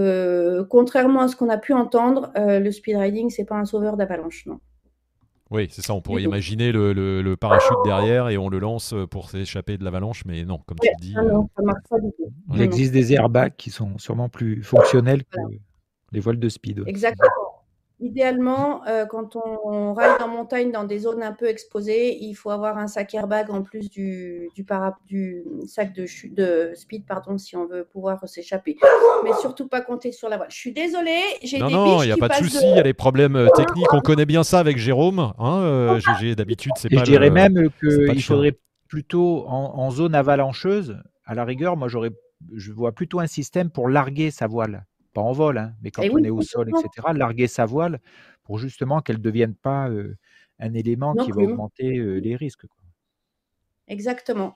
[0.69, 4.45] contrairement à ce qu'on a pu entendre, le speed riding, c'est pas un sauveur d'avalanche,
[4.47, 4.59] non.
[5.53, 5.95] Oui, c'est ça.
[5.95, 10.45] On pourrait imaginer le, parachute derrière et on le lance pour s'échapper de l'avalanche, mais
[10.45, 11.15] non, comme tu le dis.
[11.15, 12.33] non, ça marche pas du tout.
[12.53, 15.39] Il existe des airbags qui sont sûrement plus fonctionnels que
[16.11, 16.83] les voiles de speed.
[16.89, 17.50] Exactement.
[18.03, 22.51] Idéalement, euh, quand on, ride en montagne dans des zones un peu exposées, il faut
[22.51, 24.65] avoir un sac airbag en plus du, du,
[25.07, 28.79] du sac de, de, speed, pardon, si on veut pouvoir s'échapper.
[29.23, 30.49] Mais surtout pas compter sur la voile.
[30.51, 32.83] Je suis désolée, j'ai des Non, il n'y a pas de souci, il y a
[32.83, 33.93] des problèmes euh, techniques.
[33.93, 35.35] On connaît bien ça avec Jérôme.
[35.39, 37.01] Hein, euh, d'habitude, c'est pas.
[37.01, 38.57] Je dirais même qu'il faudrait
[38.89, 42.11] plutôt en, zone avalancheuse, à la rigueur, moi j'aurais,
[42.57, 46.03] je vois plutôt un système pour larguer sa voile pas en vol, hein, mais quand
[46.11, 48.01] on est au sol, etc., larguer sa voile
[48.45, 49.89] pour justement qu'elle ne devienne pas
[50.59, 52.67] un élément qui va augmenter les risques.
[53.89, 54.55] Exactement.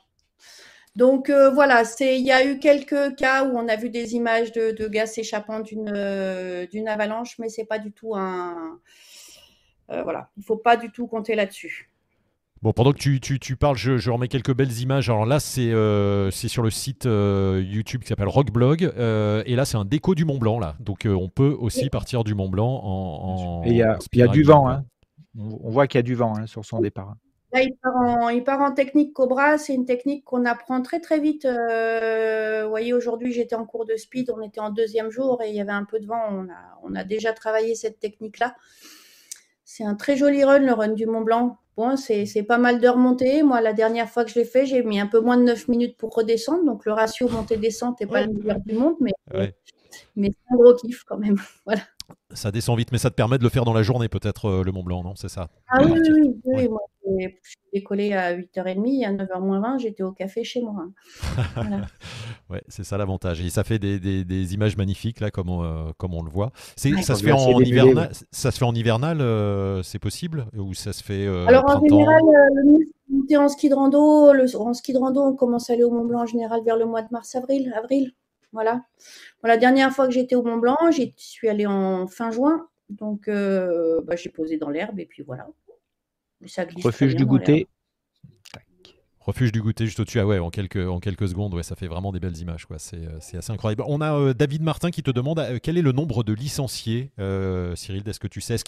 [0.96, 4.88] Donc voilà, il y a eu quelques cas où on a vu des images de,
[4.88, 8.80] gaz s'échappant d'une avalanche, mais c'est pas du tout un.
[9.88, 11.93] voilà, il ne faut pas du tout compter là-dessus.
[12.64, 15.10] Bon, pendant que tu, tu, tu parles, je, je, remets quelques belles images.
[15.10, 18.84] Alors là, c'est euh, sur le site euh, YouTube qui s'appelle Rockblog.
[18.84, 20.58] Euh, et là, c'est un déco du Mont Blanc.
[20.58, 20.74] Là.
[20.80, 23.62] Donc, on peut aussi partir du Mont Blanc en.
[23.66, 24.66] et il y a, y a du vent.
[24.66, 24.82] Hein.
[25.38, 27.16] On voit qu'il y a du vent hein, sur son départ.
[27.52, 29.58] Là, il part, en, il part en technique Cobra.
[29.58, 31.44] C'est une technique qu'on apprend très, très vite.
[31.44, 34.32] vous voyez, aujourd'hui, j'étais en cours de speed.
[34.34, 36.28] On était en deuxième jour et il y avait un peu de vent.
[36.30, 38.56] On a, on a déjà travaillé cette technique-là.
[39.66, 41.58] C'est un très joli run, le run du Mont Blanc.
[41.76, 43.42] Bon, c'est pas mal de remonter.
[43.42, 45.68] Moi, la dernière fois que je l'ai fait, j'ai mis un peu moins de 9
[45.68, 46.64] minutes pour redescendre.
[46.64, 49.12] Donc, le ratio montée-descente n'est pas le meilleur du monde, mais,
[50.14, 51.36] mais c'est un gros kiff quand même.
[51.66, 51.82] voilà.
[52.32, 54.62] Ça descend vite, mais ça te permet de le faire dans la journée, peut-être, euh,
[54.62, 55.14] le Mont Blanc, non?
[55.16, 60.02] C'est ça Ah oui, oui, oui, Moi, je suis décollé à 8h30, à 9h20, j'étais
[60.02, 60.86] au café chez moi.
[62.50, 63.40] ouais, c'est ça l'avantage.
[63.40, 66.30] Et ça fait des, des, des, images magnifiques, là, comme on, euh, comme on le
[66.30, 66.52] voit.
[66.76, 69.18] ça, se fait en hivernal, ça se fait en hivernal,
[69.84, 70.46] c'est possible?
[70.56, 72.22] Ou ça se fait euh, Alors, en général,
[73.08, 75.90] le en ski de rando, le, en ski de rando, on commence à aller au
[75.90, 77.72] Mont Blanc en général vers le mois de mars-avril.
[77.76, 78.12] Avril,
[78.52, 78.82] voilà.
[79.42, 82.68] la dernière fois que j'étais au Mont Blanc, j'y suis allée en fin juin.
[82.90, 85.48] Donc, euh, bah, j'ai posé dans l'herbe et puis voilà.
[86.82, 87.68] Refuge du goûter.
[89.20, 90.20] Refuge du goûter juste au-dessus.
[90.20, 92.66] Ah ouais, en quelques, en quelques secondes, ouais, ça fait vraiment des belles images.
[92.66, 92.78] Quoi.
[92.78, 93.82] C'est, euh, assez incroyable.
[93.86, 97.10] On a euh, David Martin qui te demande quel est le nombre de licenciés,
[97.74, 98.54] Cyril, est-ce que tu sais?
[98.54, 98.64] Est-ce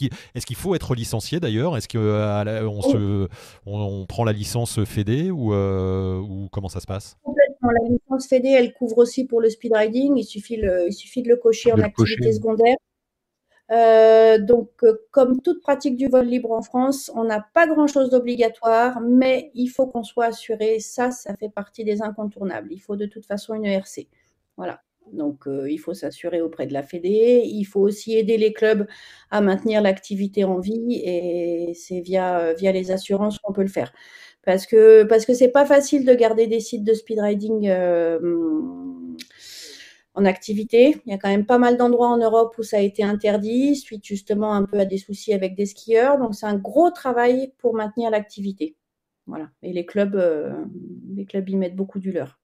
[0.46, 1.76] qu'il, faut être licencié d'ailleurs?
[1.76, 3.28] Est-ce qu'on se,
[3.66, 7.18] on, prend la licence FEDE ou, ou comment ça se passe?
[7.26, 10.16] La licence FEDE, elle couvre aussi pour le speed riding.
[10.16, 12.76] Il suffit, il suffit de le cocher en activité secondaire.
[13.72, 18.10] Euh, donc, euh, comme toute pratique du vol libre en France, on n'a pas grand-chose
[18.10, 20.78] d'obligatoire, mais il faut qu'on soit assuré.
[20.80, 22.72] Ça, ça fait partie des incontournables.
[22.72, 24.08] Il faut de toute façon une ERC.
[24.56, 24.82] Voilà.
[25.12, 27.42] Donc, euh, il faut s'assurer auprès de la Fédé.
[27.44, 28.86] Il faut aussi aider les clubs
[29.30, 33.92] à maintenir l'activité en vie et c'est via, les assurances qu'on peut le faire
[34.44, 37.68] parce que parce que c'est pas facile de garder des sites de speed riding
[40.16, 41.00] en activité.
[41.06, 43.76] Il y a quand même pas mal d'endroits en Europe où ça a été interdit,
[43.76, 46.18] suite justement un peu à des soucis avec des skieurs.
[46.18, 48.76] Donc c'est un gros travail pour maintenir l'activité.
[49.26, 49.50] Voilà.
[49.62, 50.52] Et les clubs, euh,
[51.14, 52.38] les clubs y mettent beaucoup du leur.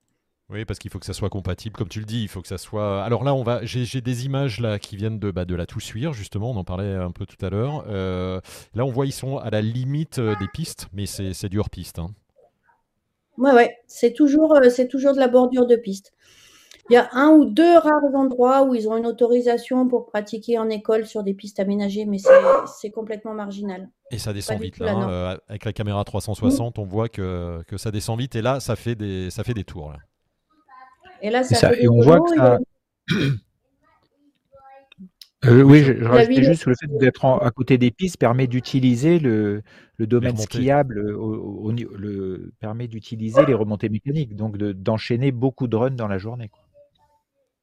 [0.50, 2.48] Oui, parce qu'il faut que ça soit compatible, comme tu le dis, il faut que
[2.48, 3.02] ça soit.
[3.02, 6.12] Alors là, on va, j'ai des images là qui viennent de, bah, de la Toussuire,
[6.12, 7.84] justement, on en parlait un peu tout à l'heure.
[7.88, 8.38] Euh,
[8.74, 11.98] là, on voit ils sont à la limite euh, des pistes, mais c'est du hors-piste.
[11.98, 12.10] Hein.
[13.38, 16.12] Ouais, ouais, c'est toujours, euh, c'est toujours de la bordure de piste.
[16.92, 20.58] Il y a un ou deux rares endroits où ils ont une autorisation pour pratiquer
[20.58, 22.18] en école sur des pistes aménagées, mais
[22.66, 23.88] c'est complètement marginal.
[24.10, 27.90] Et ça descend vite là, hein, avec la caméra 360, on voit que, que, ça
[27.90, 29.90] descend vite et là, ça fait des, ça fait des tours.
[29.90, 30.00] Là.
[31.22, 32.58] Et là, ça, fait on voit que ça.
[35.46, 39.18] Euh, oui, je, je juste sur le fait d'être à côté des pistes permet d'utiliser
[39.18, 39.62] le,
[39.96, 45.90] le, domaine skiable, au, le, permet d'utiliser les remontées mécaniques, donc d'enchaîner beaucoup de runs
[45.92, 46.50] dans la journée.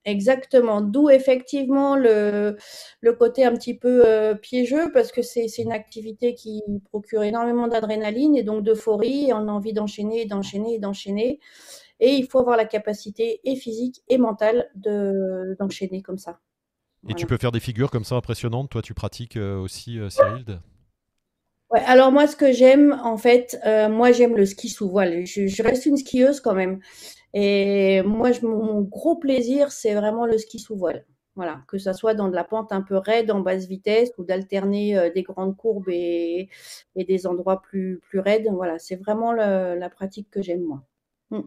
[0.05, 2.57] Exactement, d'où effectivement le,
[3.01, 7.67] le, côté un petit peu euh, piégeux parce que c'est une activité qui procure énormément
[7.67, 11.39] d'adrénaline et donc d'euphorie et on a envie d'enchaîner, d'enchaîner et d'enchaîner.
[11.99, 16.39] Et il faut avoir la capacité et physique et mentale d'enchaîner comme ça.
[17.07, 18.69] Et tu peux faire des figures comme ça impressionnantes.
[18.69, 20.59] Toi, tu pratiques euh, aussi, euh, Cyril?
[21.71, 25.25] Ouais, alors moi, ce que j'aime, en fait, euh, moi, j'aime le ski sous voile.
[25.25, 26.79] Je, je reste une skieuse quand même.
[27.33, 31.05] Et moi, je, mon gros plaisir, c'est vraiment le ski sous voile.
[31.35, 34.25] Voilà, que ça soit dans de la pente un peu raide en basse vitesse ou
[34.25, 36.49] d'alterner euh, des grandes courbes et,
[36.95, 38.47] et, des endroits plus, plus raides.
[38.51, 40.83] Voilà, c'est vraiment le, la pratique que j'aime, moi.
[41.31, 41.41] Mm.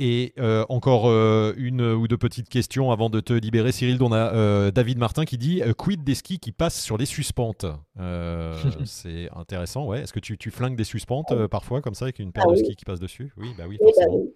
[0.00, 4.02] Et euh, encore euh, une ou deux petites questions avant de te libérer, Cyril.
[4.02, 7.66] On a euh, David Martin qui dit Quid des skis qui passent sur les suspentes?
[8.84, 10.00] C'est intéressant, ouais.
[10.00, 12.56] Est-ce que tu, tu, flingues des suspentes parfois, comme ça, avec une paire ah, de
[12.56, 13.32] skis qui passe dessus?
[13.36, 14.16] Oui, bah oui, forcément.
[14.16, 14.34] Oui, oui,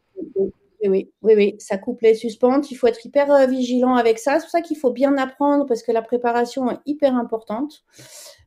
[0.86, 2.70] oui, oui, ça coupe les suspentes.
[2.70, 4.34] Il faut être hyper vigilant avec ça.
[4.34, 7.84] C'est pour ça qu'il faut bien apprendre parce que la préparation est hyper importante.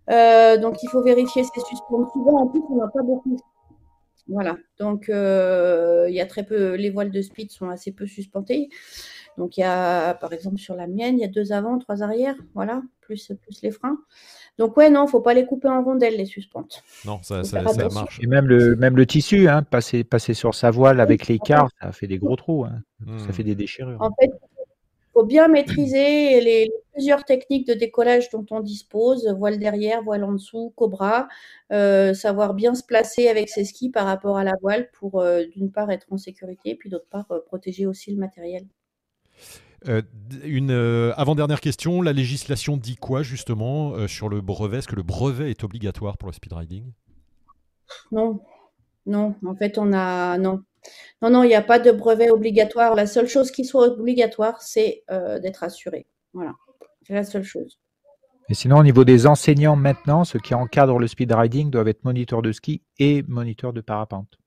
[0.07, 2.09] donc, il faut vérifier ces suspentes.
[2.13, 3.37] Souvent, en plus, on n'a pas beaucoup
[4.27, 8.05] voilà, donc euh, il y a très peu, les voiles de speed sont assez peu
[8.05, 8.69] suspentées.
[9.37, 12.03] Donc il y a, par exemple, sur la mienne, il y a deux avant, trois
[12.03, 13.97] arrière, voilà, plus, plus les freins.
[14.57, 16.83] Donc ouais, non, faut pas les couper en rondelles, les suspentes.
[17.05, 18.19] Non, ça, ça, marche.
[18.21, 21.91] Et même le, même le tissu, hein, passer, passer sur sa voile avec l'écart, ça
[21.91, 22.81] fait des gros trous, hein.
[23.17, 23.33] ça hmm.
[23.33, 24.01] fait des déchirures.
[24.01, 24.31] En fait,
[25.13, 30.33] faut bien maîtriser les, plusieurs techniques de décollage dont on dispose, voile derrière, voile en
[30.33, 31.27] dessous, cobra,
[31.71, 35.45] euh, savoir bien se placer avec ses skis par rapport à la voile pour euh,
[35.45, 38.65] d'une part être en sécurité, puis d'autre part euh, protéger aussi le matériel.
[40.43, 40.71] Une
[41.15, 44.77] avant-dernière question, la législation dit quoi justement sur le brevet?
[44.77, 46.91] Est-ce que le brevet est obligatoire pour le speed riding
[48.11, 48.39] Non,
[49.05, 50.63] non, en fait on a non.
[51.21, 52.95] Non, non, il n'y a pas de brevet obligatoire.
[52.95, 56.07] La seule chose qui soit obligatoire, c'est euh, d'être assuré.
[56.33, 56.53] Voilà,
[57.05, 57.79] c'est la seule chose.
[58.49, 62.03] Et sinon, au niveau des enseignants maintenant, ceux qui encadrent le speed riding doivent être
[62.03, 64.40] moniteurs de ski et moniteurs de parapente.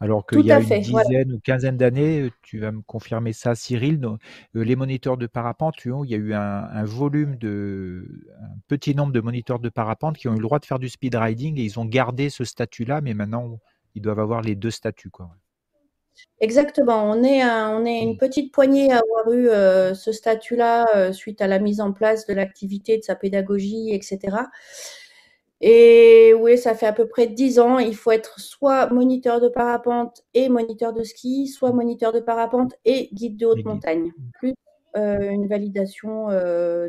[0.00, 4.00] Alors qu'il y a une dizaine ou quinzaine d'années, tu vas me confirmer ça, Cyril,
[4.04, 4.16] euh,
[4.54, 8.06] les moniteurs de parapente, il y a eu un, volume de,
[8.40, 10.88] un petit nombre de moniteurs de parapente qui ont eu le droit de faire du
[10.88, 13.58] speed riding et ils ont gardé ce statut-là, mais maintenant,
[13.96, 15.10] ils doivent avoir les deux statuts.
[15.10, 15.30] Quoi.
[16.40, 21.12] Exactement, on est, on est une petite poignée à avoir eu euh, ce statut-là euh,
[21.12, 24.36] suite à la mise en place de l'activité, de sa pédagogie, etc.
[25.60, 27.78] Et oui, ça fait à peu près dix ans.
[27.78, 32.74] Il faut être soit moniteur de parapente et moniteur de ski, soit moniteur de parapente
[32.84, 34.54] et guide de haute montagne, plus
[34.96, 36.28] euh, une validation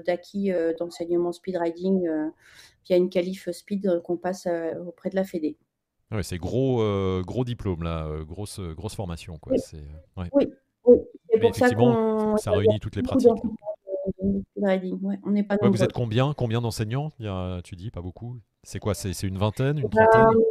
[0.05, 2.07] d'acquis d'enseignement speed riding
[2.85, 4.47] via une qualif speed qu'on passe
[4.85, 5.57] auprès de la Fédé.
[6.11, 9.53] Ouais, c'est gros, euh, gros diplôme là, euh, grosse, euh, grosse formation quoi.
[9.53, 10.47] Oui, oui,
[10.85, 10.97] oui.
[11.29, 13.29] c'est pour ça qu'on ça réunit toutes les pratiques.
[14.21, 17.11] on n'est pas vous êtes combien, combien d'enseignants?
[17.63, 18.37] Tu dis pas beaucoup.
[18.63, 20.41] C'est quoi C'est une vingtaine, une trentaine?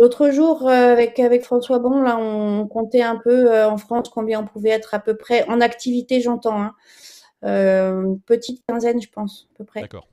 [0.00, 4.46] L'autre jour, avec, avec François Bon, là, on comptait un peu en France combien on
[4.46, 6.62] pouvait être à peu près en activité, j'entends.
[6.62, 6.74] Hein.
[7.42, 9.80] une petite quinzaine, je pense, à peu près.
[9.80, 10.06] D'accord.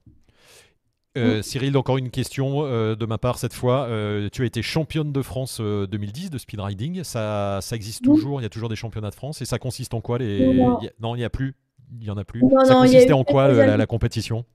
[1.17, 3.87] Euh, Cyril, encore une question euh, de ma part cette fois.
[3.89, 7.03] Euh, tu as été championne de France 2010 de speed riding.
[7.03, 8.41] Ça, ça existe toujours.
[8.41, 9.41] Il y a toujours des championnats de France.
[9.41, 10.53] Et ça consiste en quoi les...
[10.99, 11.55] Non, il n'y a plus.
[11.99, 12.41] Il y en a plus.
[12.65, 14.45] ça consistait en quoi la, compétition?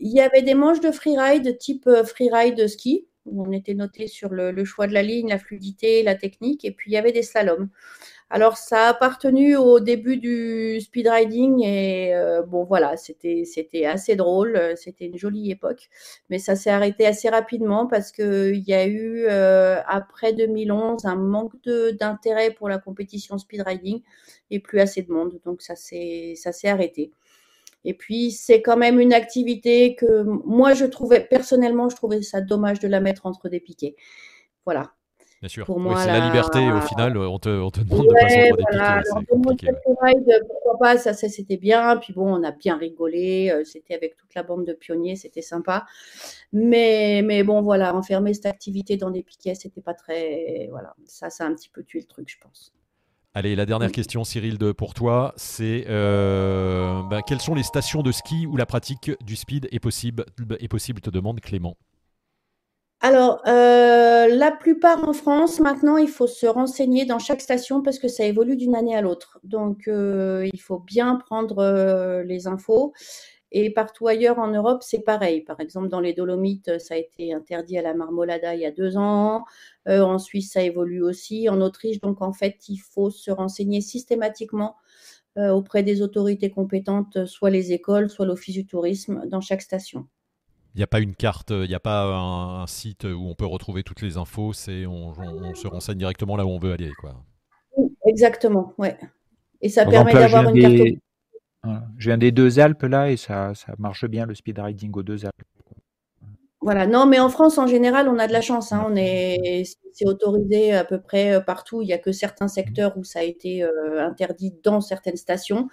[0.00, 3.06] Il y avait des manches de freeride type freeride ski.
[3.26, 6.64] Où on était noté sur le, choix de la ligne, la fluidité, la technique.
[6.64, 7.68] Et puis il y avait des slaloms.
[8.32, 13.44] Alors, ça a appartenu au début du speed riding et euh, bon, voilà, c'était
[13.84, 15.88] assez drôle, euh, c'était une jolie époque,
[16.28, 21.04] mais ça s'est arrêté assez rapidement parce que il y a eu euh, après 2011
[21.06, 21.54] un manque
[21.98, 24.00] d'intérêt pour la compétition speed riding
[24.52, 27.10] et plus assez de monde, donc ça s'est arrêté.
[27.84, 32.40] Et puis c'est quand même une activité que moi je trouvais personnellement, je trouvais ça
[32.40, 33.96] dommage de la mettre entre des piquets.
[34.66, 34.92] Voilà,
[35.40, 35.66] Bien sûr.
[35.66, 36.26] c'est la...
[36.26, 36.58] liberté.
[36.70, 40.40] Au final, on te, on te demande de passer entre des piquets.
[40.46, 41.96] pourquoi pas Ça, c'était bien.
[41.96, 43.50] Puis bon, on a bien rigolé.
[43.50, 45.16] Euh, c'était avec toute la bande de pionniers.
[45.16, 45.86] C'était sympa.
[46.52, 50.68] Mais, mais bon, voilà, enfermer cette activité dans des piquets, c'était pas très.
[50.70, 52.74] Voilà, ça, ça a un petit peu tué le truc, je pense.
[53.32, 58.02] Allez, la dernière question, Cyril, de, pour toi, c'est euh, bah, quelles sont les stations
[58.02, 60.24] de ski où la pratique du speed est possible,
[60.58, 61.76] est possible te demande Clément
[63.02, 67.98] alors, euh, la plupart en France, maintenant, il faut se renseigner dans chaque station parce
[67.98, 69.40] que ça évolue d'une année à l'autre.
[69.42, 72.92] Donc, euh, il faut bien prendre les infos.
[73.52, 75.42] Et partout ailleurs en Europe, c'est pareil.
[75.42, 78.70] Par exemple, dans les Dolomites, ça a été interdit à la Marmolada il y a
[78.70, 79.44] deux ans.
[79.86, 81.48] en Suisse, ça évolue aussi.
[81.48, 84.76] En Autriche, donc en fait, il faut se renseigner systématiquement
[85.36, 90.06] auprès des autorités compétentes, soit les écoles, soit l'Office du tourisme, dans chaque station.
[90.74, 93.46] Il n'y a pas une carte, il n'y a pas un, site où on peut
[93.46, 96.90] retrouver toutes les infos, c'est on, se renseigne directement là où on veut aller.
[97.00, 97.16] Quoi.
[98.06, 98.96] Exactement, ouais.
[99.60, 101.00] Et ça permet d'avoir une carte.
[101.98, 105.02] Je viens des deux Alpes là et ça, ça marche bien le speed riding aux
[105.02, 105.42] deux Alpes.
[106.62, 108.70] Voilà, non, mais en France, en général, on a de la chance.
[108.72, 108.84] Hein.
[108.86, 109.62] On est,
[109.94, 111.80] c'est autorisé à peu près euh, partout.
[111.80, 115.68] Il n'y a que certains secteurs où ça a été euh, interdit dans certaines stations.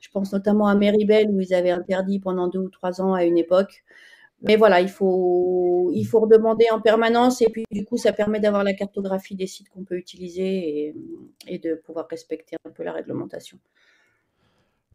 [0.00, 3.24] Je pense notamment à Meribel où ils avaient interdit pendant deux ou trois ans à
[3.24, 3.84] une époque.
[4.42, 8.40] Mais voilà, il faut, il faut redemander en permanence et puis du coup, ça permet
[8.40, 10.94] d'avoir la cartographie des sites qu'on peut utiliser et,
[11.48, 13.58] et de pouvoir respecter un peu la réglementation.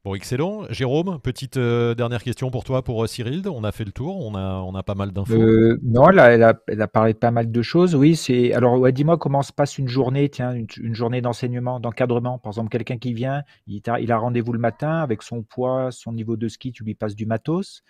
[0.06, 0.66] Bon, excellent.
[0.70, 3.42] Jérôme, petite euh, dernière question pour toi, pour euh, Cyril.
[3.50, 5.34] On a fait le tour, on a, on a pas mal d'infos.
[5.34, 7.96] Euh, non, elle a, elle, a, elle a, parlé de pas mal de choses.
[7.96, 8.54] Oui, c'est.
[8.54, 12.38] Alors, ouais, dis-moi comment se passe une journée, tiens, une, une journée d'enseignement, d'encadrement.
[12.38, 15.90] Par exemple, quelqu'un qui vient, il, a, il a rendez-vous le matin avec son poids,
[15.90, 17.82] son niveau de ski, tu lui passes du matos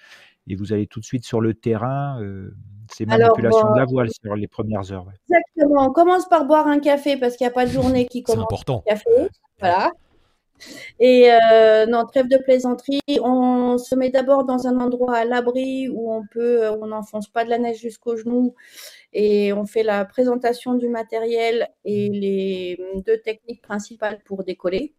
[0.47, 2.22] et vous allez tout de suite sur le terrain.
[2.22, 2.55] Euh,
[2.91, 5.05] c'est manipulation Alors, bon, de la voile sur les premières heures.
[5.05, 5.13] Ouais.
[5.30, 5.88] Exactement.
[5.88, 8.39] On commence par boire un café parce qu'il n'y a pas de journée qui commence.
[8.39, 8.84] C'est important.
[8.86, 9.30] Café.
[9.59, 9.91] Voilà.
[10.99, 15.89] Et euh, non, trêve de plaisanterie, on se met d'abord dans un endroit à l'abri
[15.89, 18.56] où on peut, on n'enfonce pas de la neige jusqu'aux genoux
[19.14, 24.93] et on fait la présentation du matériel et les deux techniques principales pour décoller.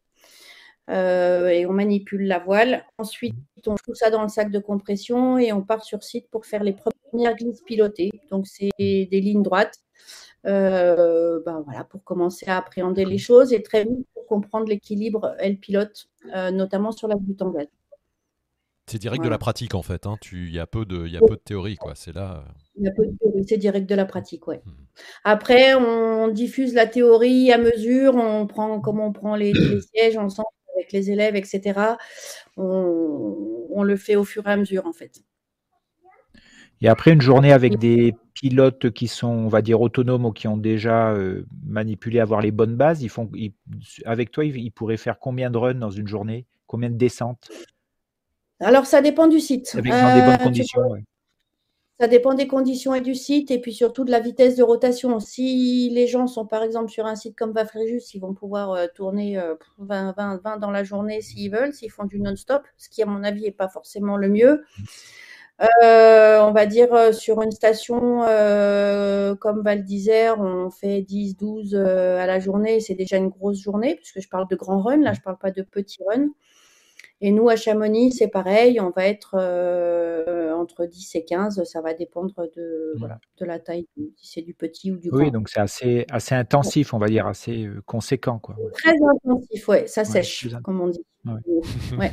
[0.88, 2.84] Euh, et on manipule la voile.
[2.98, 3.34] Ensuite,
[3.66, 6.62] on fout ça dans le sac de compression et on part sur site pour faire
[6.62, 8.10] les premières glisses pilotées.
[8.30, 9.80] Donc, c'est des lignes droites.
[10.46, 15.34] Euh, ben voilà, pour commencer à appréhender les choses et très vite pour comprendre l'équilibre,
[15.38, 17.66] elle pilote, euh, notamment sur la butte en gaz.
[18.86, 19.30] C'est direct voilà.
[19.30, 20.06] de la pratique en fait.
[20.06, 20.16] Hein.
[20.30, 21.94] Il y a peu de, y a peu de théorie quoi.
[21.96, 22.44] C'est là.
[22.76, 24.62] Il y a peu de théorie, c'est direct de la pratique, ouais.
[24.64, 24.70] Mmh.
[25.24, 28.14] Après, on diffuse la théorie à mesure.
[28.14, 31.80] On prend, comme on prend les, les sièges ensemble avec les élèves, etc.
[32.56, 35.24] On, on le fait au fur et à mesure en fait.
[36.80, 40.46] Et après, une journée avec des pilotes qui sont, on va dire, autonomes ou qui
[40.46, 43.52] ont déjà euh, manipulé, avoir les bonnes bases, ils font, ils,
[44.04, 46.46] avec toi, ils, ils, pourraient faire combien de runs dans une journée?
[46.66, 47.48] Combien de descentes?
[48.60, 49.74] Alors, ça dépend du site.
[49.74, 51.02] Avec dans euh, des bonnes conditions, ouais.
[51.98, 55.18] Ça dépend des conditions et du site et puis surtout de la vitesse de rotation.
[55.18, 58.86] Si les gens sont par exemple sur un site comme Vafréjus, ils vont pouvoir euh,
[58.94, 62.90] tourner euh, 20, 20, 20 dans la journée s'ils veulent, s'ils font du non-stop, ce
[62.90, 64.62] qui à mon avis n'est pas forcément le mieux.
[65.62, 71.36] Euh, on va dire euh, sur une station euh, comme Val d'Isère, on fait 10,
[71.36, 74.82] 12 euh, à la journée, c'est déjà une grosse journée, puisque je parle de grands
[74.82, 76.28] runs, là je parle pas de petits runs.
[77.22, 79.36] Et nous à Chamonix, c'est pareil, on va être
[80.54, 82.98] entre 10 et 15, ça va dépendre de, mmh.
[82.98, 83.86] voilà, de la taille,
[84.16, 85.20] si c'est du petit ou du grand.
[85.20, 88.38] Oui, donc c'est assez, assez intensif, on va dire, assez conséquent.
[88.38, 88.56] Quoi.
[88.74, 91.06] Très intensif, ouais, ça sèche, ouais, comme on dit.
[91.98, 92.12] Ouais.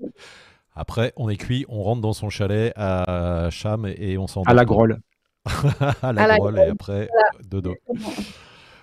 [0.74, 4.54] Après, on est cuit, on rentre dans son chalet à Cham et on s'en À
[4.54, 5.00] la grolle.
[6.02, 7.28] à la, à grolle et après, voilà.
[7.48, 7.74] dodo.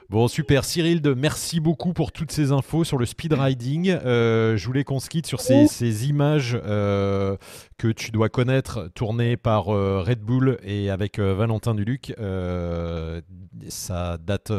[0.09, 0.65] Bon, super.
[0.65, 3.89] Cyril, merci beaucoup pour toutes ces infos sur le speed riding.
[3.89, 7.37] Euh, je voulais qu'on se quitte sur ces, ces images euh,
[7.77, 12.15] que tu dois connaître, tournées par euh, Red Bull et avec euh, Valentin Duluc.
[12.17, 13.21] Euh,
[13.67, 14.51] ça date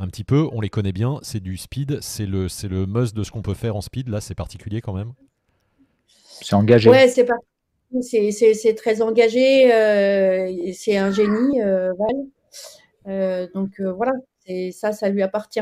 [0.00, 1.20] un petit peu, on les connaît bien.
[1.22, 4.08] C'est du speed, c'est le, le must de ce qu'on peut faire en speed.
[4.08, 5.12] Là, c'est particulier quand même.
[6.42, 6.90] C'est engagé.
[6.90, 7.36] Ouais, c'est pas.
[8.00, 9.72] C'est très engagé.
[9.72, 12.16] Euh, c'est un génie, euh, Val.
[13.08, 14.12] Euh, donc voilà,
[14.72, 15.60] ça, ça lui appartient.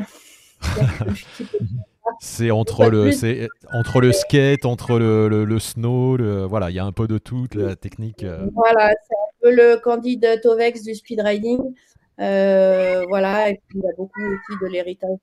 [2.20, 6.76] c'est entre le, c'est entre le skate, entre le, le, le snow, le, voilà, il
[6.76, 8.24] y a un peu de tout, la technique.
[8.54, 11.74] Voilà, c'est un peu le Candide Tovex du speed riding.
[12.20, 15.18] Euh, voilà, et puis il y a beaucoup aussi de l'héritage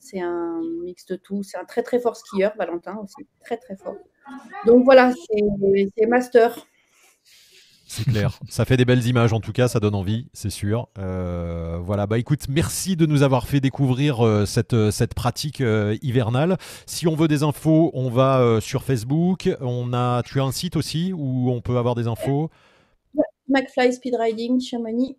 [0.00, 1.42] C'est un mix de tout.
[1.42, 3.96] C'est un très très fort skieur, Valentin aussi, très très fort.
[4.66, 5.12] Donc voilà,
[5.96, 6.66] c'est master.
[7.88, 8.40] C'est clair.
[8.48, 10.88] ça fait des belles images en tout cas, ça donne envie, c'est sûr.
[10.98, 15.60] Euh, voilà, bah écoute, merci de nous avoir fait découvrir euh, cette, euh, cette pratique
[15.60, 16.58] euh, hivernale.
[16.86, 19.48] Si on veut des infos, on va sur Facebook.
[19.60, 22.50] On a, tu as un site aussi où on peut avoir des infos?
[23.48, 25.16] McFly Speed Riding, Chamonix.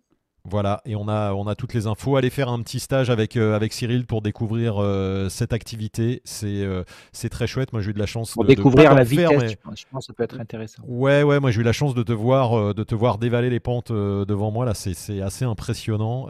[0.50, 2.16] Voilà, et on a, on a toutes les infos.
[2.16, 6.22] Allez faire un petit stage avec, euh, avec Cyril pour découvrir euh, cette activité.
[6.24, 6.84] C'est euh,
[7.30, 7.72] très chouette.
[7.72, 9.28] Moi, j'ai eu de la chance pour de, découvrir de la vitesse.
[9.30, 9.48] Mais...
[9.50, 10.82] Je, pense, je, pense, que ça peut être intéressant.
[10.86, 11.40] Ouais, ouais.
[11.40, 14.50] Moi, j'ai eu la chance de te voir, de te voir dévaler les pentes devant
[14.50, 14.64] moi.
[14.64, 16.28] Là, c'est assez impressionnant.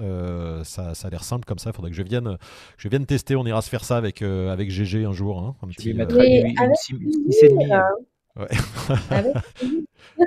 [0.64, 1.70] ça, ça a l'air simple comme ça.
[1.70, 2.36] Il faudrait que je vienne,
[2.76, 3.36] je vienne tester.
[3.36, 5.38] On ira se faire ça avec, avec GG un jour.
[5.38, 6.56] Hein, un je petit, vais mettre une, une,
[7.00, 7.82] une,
[8.38, 8.48] Ouais.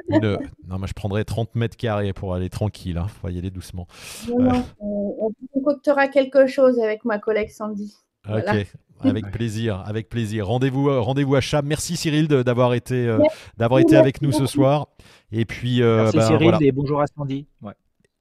[0.10, 0.38] Une...
[0.68, 2.98] Non, moi je prendrais 30 mètres carrés pour aller tranquille.
[2.98, 3.08] Hein.
[3.08, 3.88] Faut y aller doucement.
[4.30, 4.64] Non, non, euh...
[4.82, 7.96] on concoctera quelque chose avec ma collègue Sandy.
[8.30, 8.64] Ok, voilà.
[9.04, 10.48] avec plaisir, avec plaisir.
[10.48, 11.66] Rendez-vous, euh, rendez-vous à Cham.
[11.66, 13.20] Merci Cyril d'avoir été, euh,
[13.58, 14.88] d'avoir été avec nous ce soir.
[15.32, 16.58] Et puis, euh, Merci bah, Cyril voilà.
[16.62, 17.48] et bonjour à Sandy.
[17.62, 17.74] Ouais.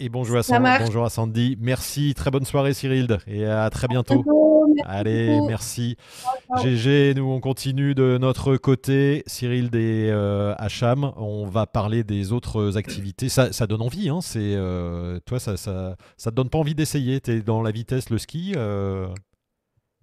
[0.02, 1.58] Et bonjour à, Sandy, bonjour à Sandy.
[1.60, 4.24] Merci, très bonne soirée Cyril et à très bientôt.
[4.86, 5.98] Allez, merci.
[6.62, 9.22] GG, nous on continue de notre côté.
[9.26, 13.28] Cyril des euh, Hacham, on va parler des autres activités.
[13.28, 17.20] Ça, donne envie, hein, c'est, euh, toi ça, ça, ça te donne pas envie d'essayer
[17.20, 19.06] Tu es dans la vitesse, le ski euh,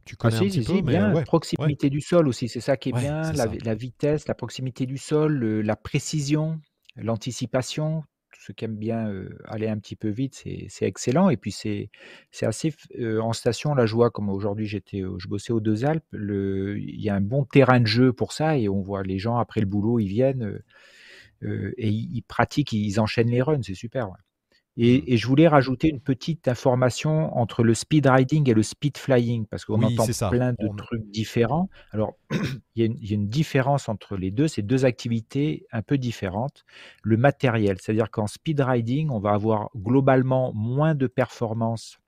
[0.05, 1.11] tu connais ah, un petit peu, bien.
[1.11, 3.31] Mais proximité du sol aussi, c'est ça qui est bien.
[3.33, 6.61] La, vitesse, la proximité du sol, la précision,
[6.95, 8.03] l'anticipation,
[8.47, 9.11] ceux qui aiment bien
[9.45, 11.29] aller un petit peu vite, c'est excellent.
[11.29, 11.89] Et puis c'est
[12.41, 12.73] assez
[13.21, 16.05] en station, la joie, comme aujourd'hui j'étais, je bossais aux Deux Alpes.
[16.13, 19.37] Il y a un bon terrain de jeu pour ça et on voit les gens
[19.37, 20.61] après le boulot, ils viennent
[21.43, 24.11] et ils, pratiquent, ils enchaînent les runs, c'est super.
[24.77, 29.47] Et, je voulais rajouter une petite information entre le speed riding et le speed flying,
[29.47, 31.69] parce qu'on entend plein de trucs différents.
[31.91, 32.13] Alors,
[32.75, 36.63] il y, a une différence entre les deux, c'est deux activités un peu différentes.
[37.01, 41.99] Le matériel, c'est-à-dire qu'en speed riding, on va avoir globalement moins de performance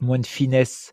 [0.00, 0.92] moins de finesse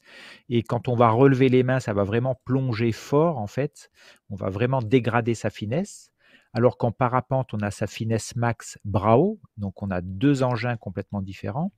[0.50, 3.92] et quand on va relever les mains, ça va vraiment plonger fort en fait.
[4.32, 6.12] On va vraiment dégrader sa finesse
[6.56, 11.22] alors qu'en parapente, on a sa finesse max Brao, donc on a deux engins complètement
[11.22, 11.74] différents.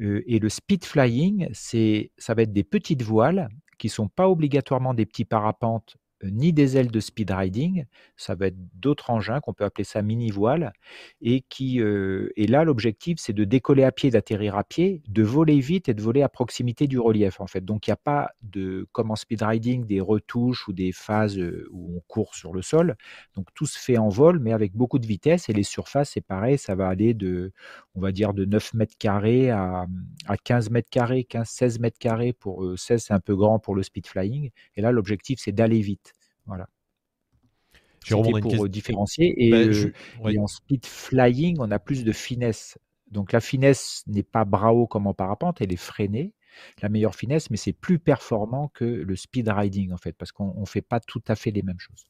[0.00, 3.48] Euh, et le speed flying, ça va être des petites voiles
[3.78, 5.96] qui sont pas obligatoirement des petits parapentes
[6.26, 7.84] ni des ailes de speed riding,
[8.16, 10.72] ça va être d'autres engins qu'on peut appeler ça mini voile
[11.20, 15.22] et qui euh, et là l'objectif c'est de décoller à pied, d'atterrir à pied, de
[15.22, 17.64] voler vite et de voler à proximité du relief en fait.
[17.64, 21.38] Donc il n'y a pas de comme en speed riding des retouches ou des phases
[21.38, 22.96] euh, où on court sur le sol.
[23.36, 26.20] Donc tout se fait en vol mais avec beaucoup de vitesse et les surfaces c'est
[26.20, 27.52] pareil, ça va aller de
[27.94, 29.86] on va dire de 9 mètres carrés à,
[30.26, 33.74] à 15 mètres carrés, 15 16 mètres carrés pour 16 c'est un peu grand pour
[33.74, 36.11] le speed flying et là l'objectif c'est d'aller vite.
[36.52, 36.68] Voilà.
[38.04, 39.34] C'était pour différencier.
[39.50, 39.72] Ben,
[40.28, 42.78] et, en speed flying, on a plus de finesse.
[43.10, 46.32] Donc la finesse n'est pas bravo comme en parapente, elle est freinée,
[46.80, 50.58] la meilleure finesse, mais c'est plus performant que le speed riding en fait, parce qu'on
[50.58, 52.06] ne fait pas tout à fait les mêmes choses.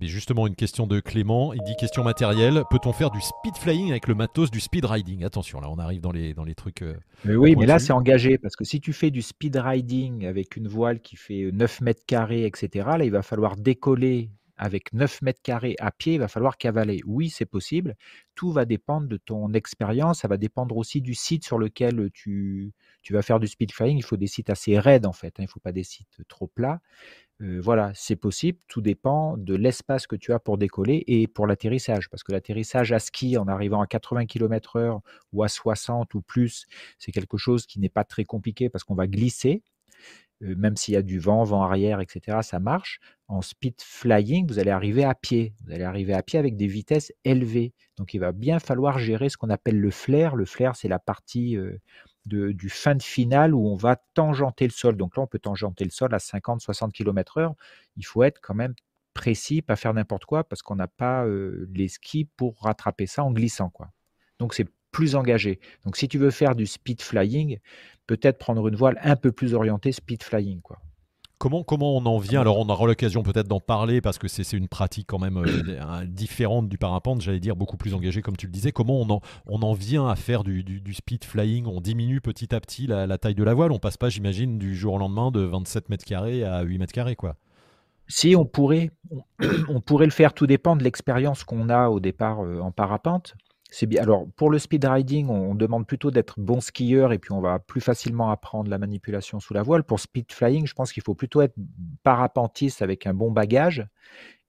[0.00, 1.52] Mais justement, une question de Clément.
[1.52, 2.62] Il dit question matérielle.
[2.70, 5.24] Peut-on faire du speed flying avec le matos du speed riding?
[5.24, 6.80] Attention, là, on arrive dans les, dans les trucs.
[6.80, 6.96] Euh,
[7.26, 8.38] mais oui, mais là, c'est engagé.
[8.38, 12.04] Parce que si tu fais du speed riding avec une voile qui fait 9 mètres
[12.06, 16.28] carrés, etc., là, il va falloir décoller avec 9 mètres carrés à pied, il va
[16.28, 17.00] falloir cavaler.
[17.06, 17.94] Oui, c'est possible.
[18.34, 20.20] Tout va dépendre de ton expérience.
[20.20, 22.72] Ça va dépendre aussi du site sur lequel tu,
[23.02, 23.98] tu vas faire du speed flying.
[23.98, 25.28] Il faut des sites assez raides, en fait.
[25.28, 25.42] Hein.
[25.42, 26.80] Il ne faut pas des sites trop plats
[27.40, 32.10] voilà, c'est possible, tout dépend de l'espace que tu as pour décoller et pour l'atterrissage.
[32.10, 35.00] Parce que l'atterrissage à ski en arrivant à 80 km/h
[35.32, 36.66] ou à 60 ou plus,
[36.98, 39.62] c'est quelque chose qui n'est pas très compliqué parce qu'on va glisser.
[40.40, 43.00] même s'il y a du vent, vent arrière, etc., ça marche.
[43.28, 45.54] En speed flying, vous allez arriver à pied.
[45.64, 47.72] Vous allez arriver à pied avec des vitesses élevées.
[47.96, 50.36] Donc il va bien falloir gérer ce qu'on appelle le flair.
[50.36, 51.56] Le flair, c'est la partie
[52.30, 54.96] du fin de finale où on va tangenter le sol.
[54.96, 57.52] Donc là, on peut tangenter le sol à 50-60 km/h.
[57.96, 58.74] Il faut être quand même
[59.12, 61.26] précis, pas faire n'importe quoi, parce qu'on n'a pas
[61.74, 63.68] les skis pour rattraper ça en glissant.
[63.68, 63.90] Quoi.
[64.38, 65.60] Donc c'est plus engagé.
[65.84, 67.58] Donc si tu veux faire du speed flying,
[68.06, 70.60] peut-être prendre une voile un peu plus orientée speed flying.
[70.62, 70.80] Quoi.
[71.40, 74.52] Comment, comment on en vient Alors, on aura l'occasion peut-être d'en parler parce que c'est
[74.52, 78.44] une pratique quand même euh, différente du parapente, j'allais dire beaucoup plus engagée, comme tu
[78.44, 78.72] le disais.
[78.72, 81.64] Comment on en, on en vient à faire du, du, speed flying?
[81.64, 83.72] On diminue petit à petit la, taille de la voile?
[83.72, 86.92] On passe pas, j'imagine, du jour au lendemain de 27 mètres carrés à 8 mètres
[86.92, 87.36] carrés, quoi.
[88.06, 88.90] Si on pourrait,
[89.70, 90.34] on pourrait le faire.
[90.34, 93.34] Tout dépend de l'expérience qu'on a au départ euh, en parapente.
[93.70, 94.02] C'est bien.
[94.02, 97.58] Alors, pour le speed riding, on, demande plutôt d'être bon skieur et puis on va
[97.58, 99.84] plus facilement apprendre la manipulation sous la voile.
[99.84, 101.54] Pour speed flying, je pense qu'il faut plutôt être
[102.02, 103.86] parapentiste avec un bon bagage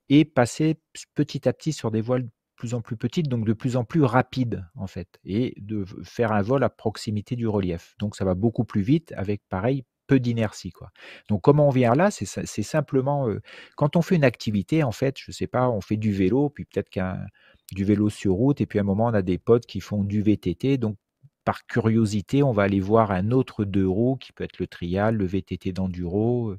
[0.10, 0.80] et passer
[1.16, 3.84] petit à petit sur des voiles de plus en plus petites, donc de plus en
[3.84, 7.96] plus rapides en fait, et de faire un vol à proximité du relief.
[8.00, 10.92] Donc ça va beaucoup plus vite avec pareil peu d'inertie quoi.
[11.30, 12.26] Donc comment on vient là, c'est
[12.64, 13.42] simplement euh,
[13.78, 16.66] quand on fait une activité en fait, je sais pas, on fait du vélo, puis
[16.66, 17.26] peut-être qu'un
[17.72, 20.04] du vélo sur route, et puis à un moment, on a des potes qui font
[20.04, 20.78] du VTT.
[20.78, 20.98] Donc,
[21.46, 25.16] par curiosité, on va aller voir un autre deux roues qui peut être le trial,
[25.16, 26.56] le VTT d'enduro,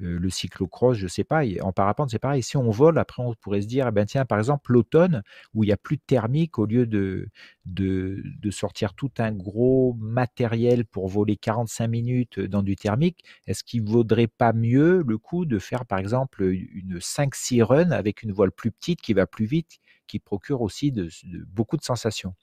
[0.00, 1.42] euh, le cyclocross, je sais pas.
[1.62, 2.42] en parapente, c'est pareil.
[2.42, 5.22] Si on vole, après, on pourrait se dire, eh ben, tiens, par exemple, l'automne,
[5.54, 7.28] où il n'y a plus de thermique, au lieu de,
[7.66, 13.64] de, de, sortir tout un gros matériel pour voler 45 minutes dans du thermique, est-ce
[13.64, 18.32] qu'il vaudrait pas mieux le coup de faire, par exemple, une 5-6 run avec une
[18.32, 19.78] voile plus petite qui va plus vite,
[20.08, 20.92] qui procure aussi
[21.46, 22.34] beaucoup de sensations.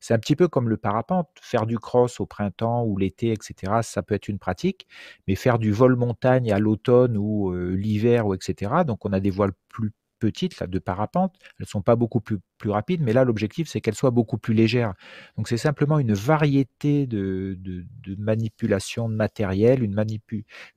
[0.00, 1.28] C'est un petit peu comme le parapente.
[1.40, 4.86] Faire du cross au printemps ou l'été, etc., ça peut être une pratique,
[5.26, 9.30] mais faire du vol montagne à l'automne ou l'hiver, ou etc., donc on a des
[9.30, 9.92] voiles plus
[10.24, 11.36] petites, là, de parapente.
[11.60, 14.94] Elles sont pas beaucoup plus, rapides, mais là, l'objectif, c'est qu'elles soient beaucoup plus légères.
[15.36, 20.02] Donc, c'est simplement une variété de, de, de manipulation de matériel, une,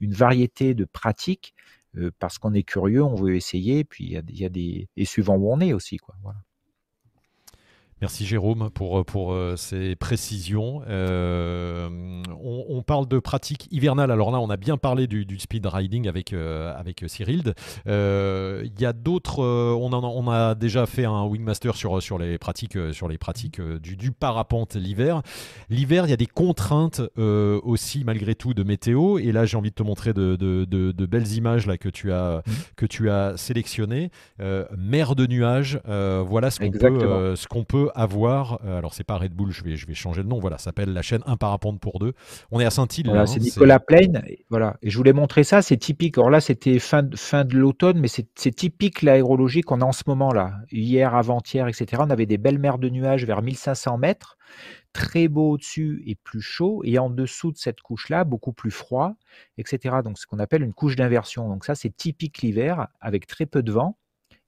[0.01, 1.53] une variété de pratiques,
[2.19, 4.89] parce qu'on est curieux, on veut essayer, puis il y a, des...
[4.95, 6.15] Et suivant où on est aussi, quoi.
[6.21, 6.39] Voilà.
[7.99, 10.83] Merci Jérôme pour, pour euh, ces précisions.
[10.87, 11.89] Euh,
[12.43, 14.11] on, on, parle de pratique hivernale.
[14.11, 17.55] Alors là, on a bien parlé du, du speed riding avec, euh, avec Cyril.
[17.87, 19.43] Euh, il y a d'autres.
[19.43, 23.59] Euh, on, on, a déjà fait un wingmaster sur, sur les pratiques, sur les pratiques
[23.59, 25.23] du, du parapente l'hiver.
[25.71, 29.17] L'hiver, il y a des contraintes aussi malgré tout de météo.
[29.17, 31.89] Et là, j'ai envie de te montrer de, de, de, de, belles images là que
[31.89, 32.51] tu as, mmh.
[32.75, 34.11] que tu as sélectionnées.
[34.77, 35.79] mer de nuages.
[35.87, 38.59] voilà ce qu'on peut, ce qu'on peut avoir.
[38.65, 40.39] Euh, alors, c'est pas Red Bull, je vais, je vais changer le nom.
[40.39, 42.13] Voilà, ça s'appelle la chaîne Un parapente pour deux.
[42.51, 43.07] On est à Saint-Île.
[43.07, 44.23] Voilà, c'est Nicolas Plaine.
[44.49, 44.77] Voilà.
[44.81, 45.61] Et je voulais montrer ça.
[45.61, 46.17] C'est typique.
[46.17, 49.91] Alors là, c'était fin, de, fin de l'automne, mais c'est typique l'aérologie qu'on a en
[49.91, 50.53] ce moment là.
[50.71, 52.01] Hier, avant-hier, etc.
[52.05, 54.37] On avait des belles mers de nuages vers 1500 mètres
[54.97, 59.13] très beau au-dessus et plus chaud, et en dessous de cette couche-là, beaucoup plus froid,
[59.59, 59.97] etc.
[60.03, 61.47] Donc, ce qu'on appelle une couche d'inversion.
[61.47, 63.95] Donc, ça, c'est typique l'hiver, avec très peu de vent.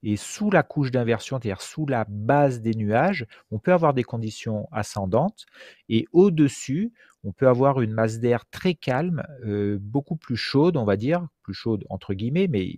[0.03, 4.03] Et sous la couche d'inversion, c'est-à-dire sous la base des nuages, on peut avoir des
[4.03, 5.45] conditions ascendantes.
[5.89, 6.93] Et au-dessus,
[7.23, 11.27] on peut avoir une masse d'air très calme, euh, beaucoup plus chaude, on va dire,
[11.43, 12.77] plus chaude entre guillemets, mais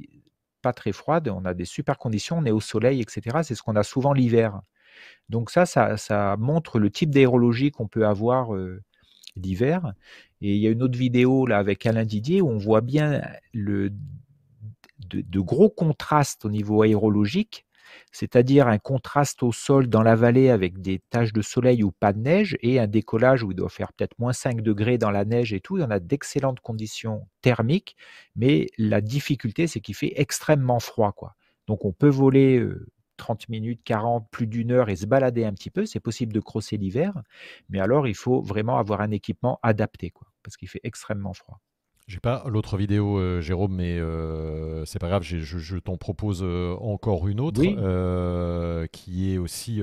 [0.62, 1.30] pas très froide.
[1.30, 3.40] On a des super conditions, on est au soleil, etc.
[3.44, 4.62] C'est ce qu'on a souvent l'hiver.
[5.30, 8.82] Donc ça, ça, montre le type d'aérologie qu'on peut avoir euh,
[9.36, 9.94] l'hiver.
[10.42, 13.22] Et il y a une autre vidéo là avec Alain Didier où on voit bien
[13.54, 13.92] le
[15.16, 17.66] de, gros contrastes au niveau aérologique,
[18.12, 22.14] c'est-à-dire un contraste au sol dans la vallée avec des taches de soleil ou pas
[22.14, 25.26] de neige et un décollage où il doit faire peut-être moins 5 degrés dans la
[25.26, 25.78] neige et tout.
[25.78, 27.96] Il y en a d'excellentes conditions thermiques,
[28.36, 31.12] mais la difficulté, c'est qu'il fait extrêmement froid.
[31.12, 31.36] Quoi.
[31.68, 32.88] Donc on peut voler euh,
[33.18, 35.86] 30 minutes, 40, plus d'une heure et se balader un petit peu.
[35.86, 37.14] C'est possible de crosser l'hiver,
[37.70, 41.60] mais alors il faut vraiment avoir un équipement adapté, quoi, parce qu'il fait extrêmement froid.
[42.12, 46.42] J'ai pas l'autre vidéo, euh, Jérôme, mais euh, c'est pas grave, je, je t'en propose
[46.44, 47.78] euh, encore une autre oui.
[48.92, 49.80] Qui est aussi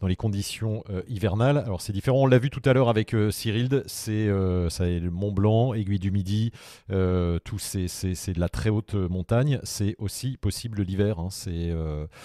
[0.00, 1.58] dans les conditions hivernales.
[1.58, 5.74] Alors c'est différent, on l'a vu tout à l'heure avec Cyril, c'est le Mont Blanc,
[5.74, 6.50] Aiguille du Midi,
[6.88, 11.20] tout c'est de la très haute montagne, c'est aussi possible l'hiver.
[11.20, 11.28] Hein,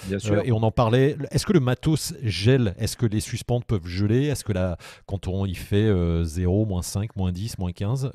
[0.08, 0.42] Bien sûr.
[0.44, 1.16] et on en parlait.
[1.30, 2.74] Est-ce que le matos gèle?
[2.80, 4.26] Est-ce que les suspentes peuvent geler?
[4.28, 5.92] Est-ce que la, quand on y fait
[6.24, 8.12] 0, moins 5, moins 10, moins 15,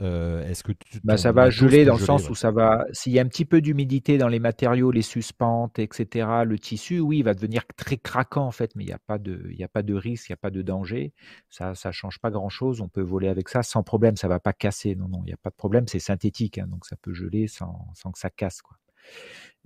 [0.48, 2.30] est-ce que tu, bah, ça va geler dans le sens ouais.
[2.30, 5.78] où ça va, s'il y a un petit peu d'humidité dans les matériaux, les suspentes,
[5.78, 8.98] etc., le tissu, oui, il va devenir très craquant en fait, mais il n'y a
[8.98, 11.12] pas de, il y a pas de risque, il n'y a pas de danger.
[11.50, 12.80] Ça, ça change pas grand chose.
[12.80, 14.16] On peut voler avec ça sans problème.
[14.16, 14.94] Ça va pas casser.
[14.94, 15.86] Non, non, il n'y a pas de problème.
[15.86, 18.78] C'est synthétique, hein, donc ça peut geler sans, sans que ça casse, quoi.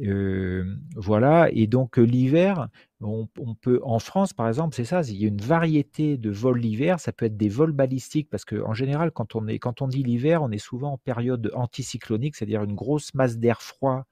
[0.00, 0.64] Euh,
[0.96, 2.68] voilà, et donc l'hiver,
[3.03, 6.59] on, peut, en France par exemple, c'est ça, il y a une variété de vols
[6.59, 9.88] l'hiver, ça peut être des vols balistiques, parce qu'en général, quand on, est, quand on
[9.88, 14.05] dit l'hiver, on est souvent en période anticyclonique, c'est-à-dire une grosse masse d'air froid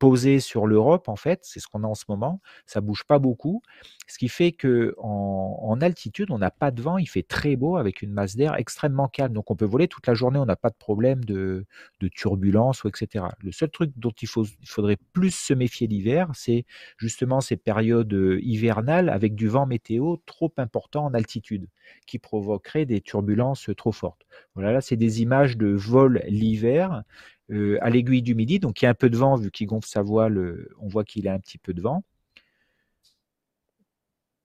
[0.00, 3.18] posé sur l'Europe, en fait, c'est ce qu'on a en ce moment, ça bouge pas
[3.18, 3.60] beaucoup,
[4.08, 7.76] ce qui fait que en, altitude, on n'a pas de vent, il fait très beau
[7.76, 10.56] avec une masse d'air extrêmement calme, donc on peut voler toute la journée, on n'a
[10.56, 11.66] pas de problème de,
[12.00, 13.26] de, turbulence ou etc.
[13.42, 16.64] Le seul truc dont il, il faudrait plus se méfier l'hiver, c'est
[16.96, 21.68] justement ces périodes hivernales avec du vent météo trop important en altitude,
[22.06, 24.26] qui provoquerait des turbulences trop fortes.
[24.54, 27.04] Voilà, là, c'est des images de vol l'hiver
[27.50, 28.58] euh, à l'aiguille du midi.
[28.58, 31.04] Donc il y a un peu de vent, vu qu'il gonfle sa voile, on voit
[31.04, 32.04] qu'il a un petit peu de vent.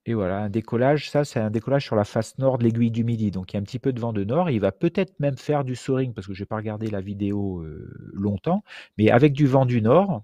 [0.08, 3.04] Et voilà, un décollage, ça c'est un décollage sur la face nord de l'aiguille du
[3.04, 3.32] midi.
[3.32, 4.50] Donc il y a un petit peu de vent de nord.
[4.52, 7.62] il va peut-être même faire du soaring, parce que je n'ai pas regardé la vidéo
[7.62, 8.64] euh, longtemps,
[8.98, 10.24] mais avec du vent du nord,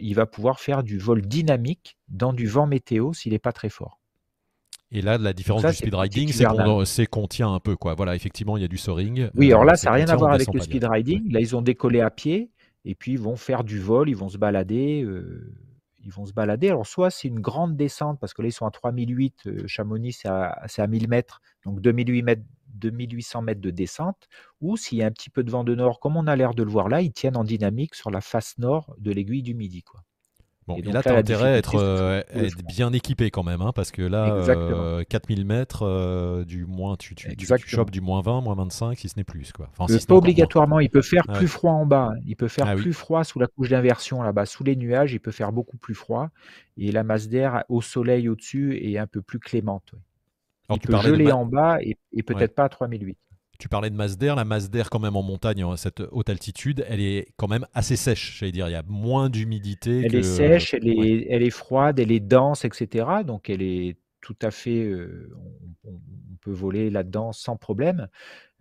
[0.00, 3.70] il va pouvoir faire du vol dynamique dans du vent météo s'il n'est pas très
[3.70, 4.01] fort.
[4.94, 6.30] Et là, la différence ça, du speed riding,
[6.84, 7.76] c'est qu'on tient un peu.
[7.76, 7.94] Quoi.
[7.94, 9.30] Voilà, effectivement, il y a du soaring.
[9.34, 11.32] Oui, alors là, ça n'a rien à voir avec le speed riding.
[11.32, 12.50] Là, ils ont décollé à pied
[12.84, 15.02] et puis ils vont faire du vol, ils vont se balader.
[15.02, 15.54] Euh,
[16.04, 16.68] ils vont se balader.
[16.68, 20.12] Alors, soit c'est une grande descente, parce que là, ils sont à 3008, euh, Chamonix,
[20.12, 22.42] c'est à, à 1000 mètres, donc 2008 mètres,
[22.74, 24.28] 2800 mètres de descente,
[24.60, 26.54] ou s'il y a un petit peu de vent de nord, comme on a l'air
[26.54, 29.54] de le voir là, ils tiennent en dynamique sur la face nord de l'aiguille du
[29.54, 29.82] Midi.
[29.82, 30.02] Quoi.
[30.68, 33.62] Bon, et, et là, tu as intérêt à être, euh, être, bien équipé quand même,
[33.62, 37.90] hein, parce que là, euh, 4000 mètres, euh, du moins, tu, tu, tu, tu, chopes
[37.90, 39.52] du moins 20, moins 25, si ce n'est plus.
[39.52, 39.68] Quoi.
[39.76, 42.12] Enfin, si pas obligatoirement, il peut faire plus froid en bas.
[42.26, 42.92] Il peut faire ah, plus oui.
[42.92, 44.46] froid sous la couche d'inversion là-bas.
[44.46, 46.30] Sous les nuages, il peut faire beaucoup plus froid.
[46.76, 49.92] Et la masse d'air au soleil au-dessus est un peu plus clémente.
[49.92, 49.98] Ouais.
[50.68, 51.32] Alors, il peut geler de...
[51.32, 52.48] en bas et, et peut-être ouais.
[52.48, 53.18] pas à 3008.
[53.58, 56.28] Tu parlais de masse d'air, la masse d'air quand même en montagne, à cette haute
[56.28, 58.68] altitude, elle est quand même assez sèche, j'allais dire.
[58.68, 60.02] Il y a moins d'humidité.
[60.04, 63.06] Elle est sèche, elle est, elle est froide, elle est dense, etc.
[63.24, 65.30] Donc elle est tout à fait, euh,
[65.84, 65.98] on,
[66.42, 68.08] peut voler là-dedans sans problème.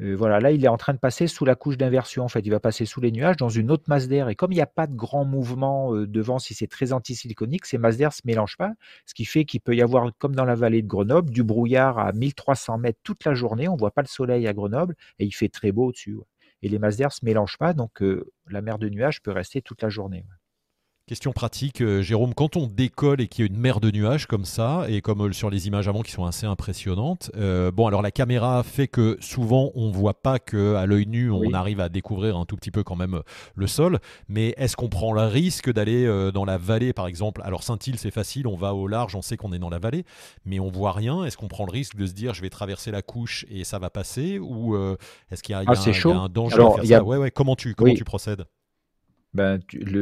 [0.01, 2.27] Euh, voilà, là, il est en train de passer sous la couche d'inversion.
[2.27, 4.29] Il va passer sous les nuages dans une autre masse d'air.
[4.29, 7.65] Et comme il n'y a pas de grand mouvement euh, devant, si c'est très antisiliconique,
[7.65, 8.71] ces masses d'air ne se mélangent pas.
[9.05, 11.99] Ce qui fait qu'il peut y avoir, comme dans la vallée de Grenoble, du brouillard
[11.99, 13.67] à 1300 mètres toute la journée.
[13.67, 16.17] On ne voit pas le soleil à Grenoble et il fait très beau au-dessus.
[16.63, 17.73] Et les masses d'air ne se mélangent pas.
[17.73, 18.03] Donc,
[18.47, 20.25] la mer de nuages peut rester toute la journée.
[21.07, 24.27] Question pratique, euh, Jérôme, quand on décolle et qu'il y a une mer de nuages
[24.27, 27.85] comme ça, et comme euh, sur les images avant qui sont assez impressionnantes, euh, bon
[27.85, 31.81] alors la caméra fait que souvent on voit pas que à l'œil nu on arrive
[31.81, 33.23] à découvrir un tout petit peu quand même
[33.55, 33.99] le sol,
[34.29, 37.41] mais est-ce qu'on prend le risque d'aller dans la vallée par exemple?
[37.43, 40.05] Alors Saint-Île c'est facile, on va au large, on sait qu'on est dans la vallée,
[40.45, 41.25] mais on voit rien.
[41.25, 43.79] Est-ce qu'on prend le risque de se dire je vais traverser la couche et ça
[43.79, 44.77] va passer, ou
[45.29, 47.29] est-ce qu'il y, a, un danger à faire ça?
[47.31, 48.45] Comment tu comment tu procèdes?
[49.33, 49.59] Ben,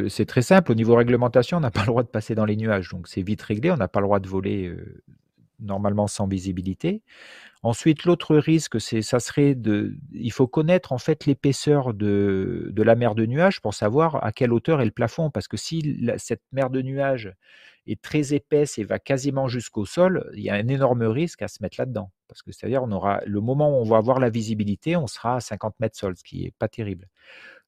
[0.09, 0.71] c'est très simple.
[0.71, 2.89] Au niveau réglementation, on n'a pas le droit de passer dans les nuages.
[2.89, 3.71] Donc, c'est vite réglé.
[3.71, 5.03] On n'a pas le droit de voler euh,
[5.59, 7.03] normalement sans visibilité.
[7.61, 12.83] Ensuite, l'autre risque, c'est, ça serait de, il faut connaître en fait l'épaisseur de, de,
[12.83, 15.29] la mer de nuages pour savoir à quelle hauteur est le plafond.
[15.29, 17.33] Parce que si cette mer de nuages
[17.85, 21.47] est très épaisse et va quasiment jusqu'au sol, il y a un énorme risque à
[21.47, 22.11] se mettre là-dedans.
[22.27, 25.35] Parce que c'est-à-dire, on aura, le moment où on va avoir la visibilité, on sera
[25.35, 27.07] à 50 mètres sol, ce qui est pas terrible.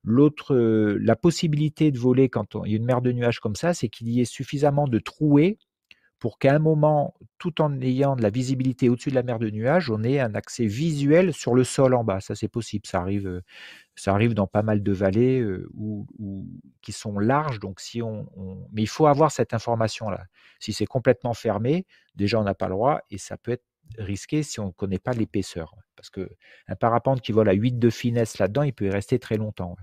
[0.04, 3.74] L'autre, la possibilité de voler quand il y a une mer de nuages comme ça,
[3.74, 5.58] c'est qu'il y ait suffisamment de trouées
[6.22, 9.50] pour qu'à un moment, tout en ayant de la visibilité au-dessus de la mer de
[9.50, 12.20] nuages, on ait un accès visuel sur le sol en bas.
[12.20, 12.86] Ça, c'est possible.
[12.86, 13.42] Ça arrive,
[13.96, 15.44] ça arrive dans pas mal de vallées
[16.84, 17.60] qui sont larges.
[17.60, 18.28] Donc, si on,
[18.72, 20.26] mais il faut avoir cette information-là.
[20.60, 23.66] Si c'est complètement fermé, déjà, on n'a pas le droit et ça peut être
[23.98, 25.76] risqué si on ne connaît pas l'épaisseur.
[25.96, 29.38] Parce qu'un parapente qui vole à 8 de finesse là-dedans, il peut y rester très
[29.38, 29.76] longtemps.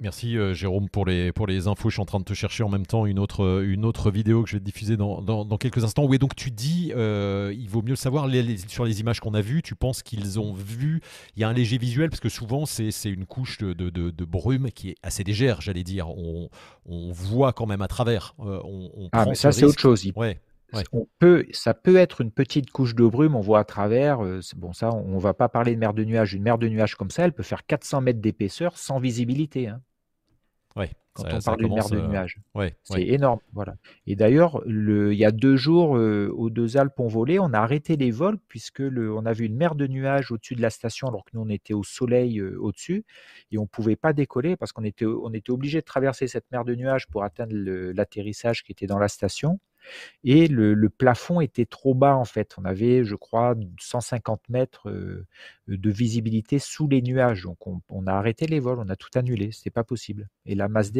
[0.00, 1.90] Merci euh, Jérôme pour les, pour les infos.
[1.90, 4.10] Je suis en train de te chercher en même temps une autre, euh, une autre
[4.10, 6.06] vidéo que je vais diffuser dans, dans, quelques instants.
[6.06, 8.26] Oui, donc tu dis, euh, il vaut mieux le savoir
[8.66, 9.60] sur les images qu'on a vues.
[9.60, 11.02] Tu penses qu'ils ont vu,
[11.36, 14.24] il y a un léger visuel parce que souvent c'est une couche de, de, de,
[14.24, 16.08] brume qui est assez légère, j'allais dire.
[16.08, 16.48] On,
[16.86, 18.34] on, voit quand même à travers.
[18.38, 20.10] On, ah, mais ça c'est autre chose.
[20.16, 20.40] Ouais.
[20.92, 24.20] On peut, ça peut être une petite couche de brume, on voit à travers.
[24.56, 26.34] bon, ça, on ne va pas parler de mer de nuages.
[26.34, 29.68] Une mer de nuages comme ça, elle peut faire 400 mètres d'épaisseur sans visibilité.
[29.68, 29.80] Hein.
[31.12, 32.38] Quand on parle d'une mer de euh, nuages.
[32.84, 33.40] c'est énorme.
[33.52, 33.74] Voilà.
[34.06, 37.58] Et d'ailleurs, il y a deux jours, euh, aux deux Alpes, on volait, on a
[37.58, 40.70] arrêté les vols puisque le, on a vu une mer de nuages au-dessus de la
[40.70, 43.04] station alors que nous, on était au soleil euh, au-dessus
[43.50, 46.50] et on ne pouvait pas décoller parce qu'on était, on était obligé de traverser cette
[46.52, 49.58] mer de nuages pour atteindre l'atterrissage qui était dans la station.
[50.24, 52.54] Et le, plafond était trop bas en fait.
[52.58, 54.90] On avait, je crois, 150 mètres
[55.68, 57.42] de visibilité sous les nuages.
[57.42, 59.52] Donc on, a arrêté les vols, on a tout annulé.
[59.52, 60.28] C'était pas possible.
[60.46, 60.92] Et la masse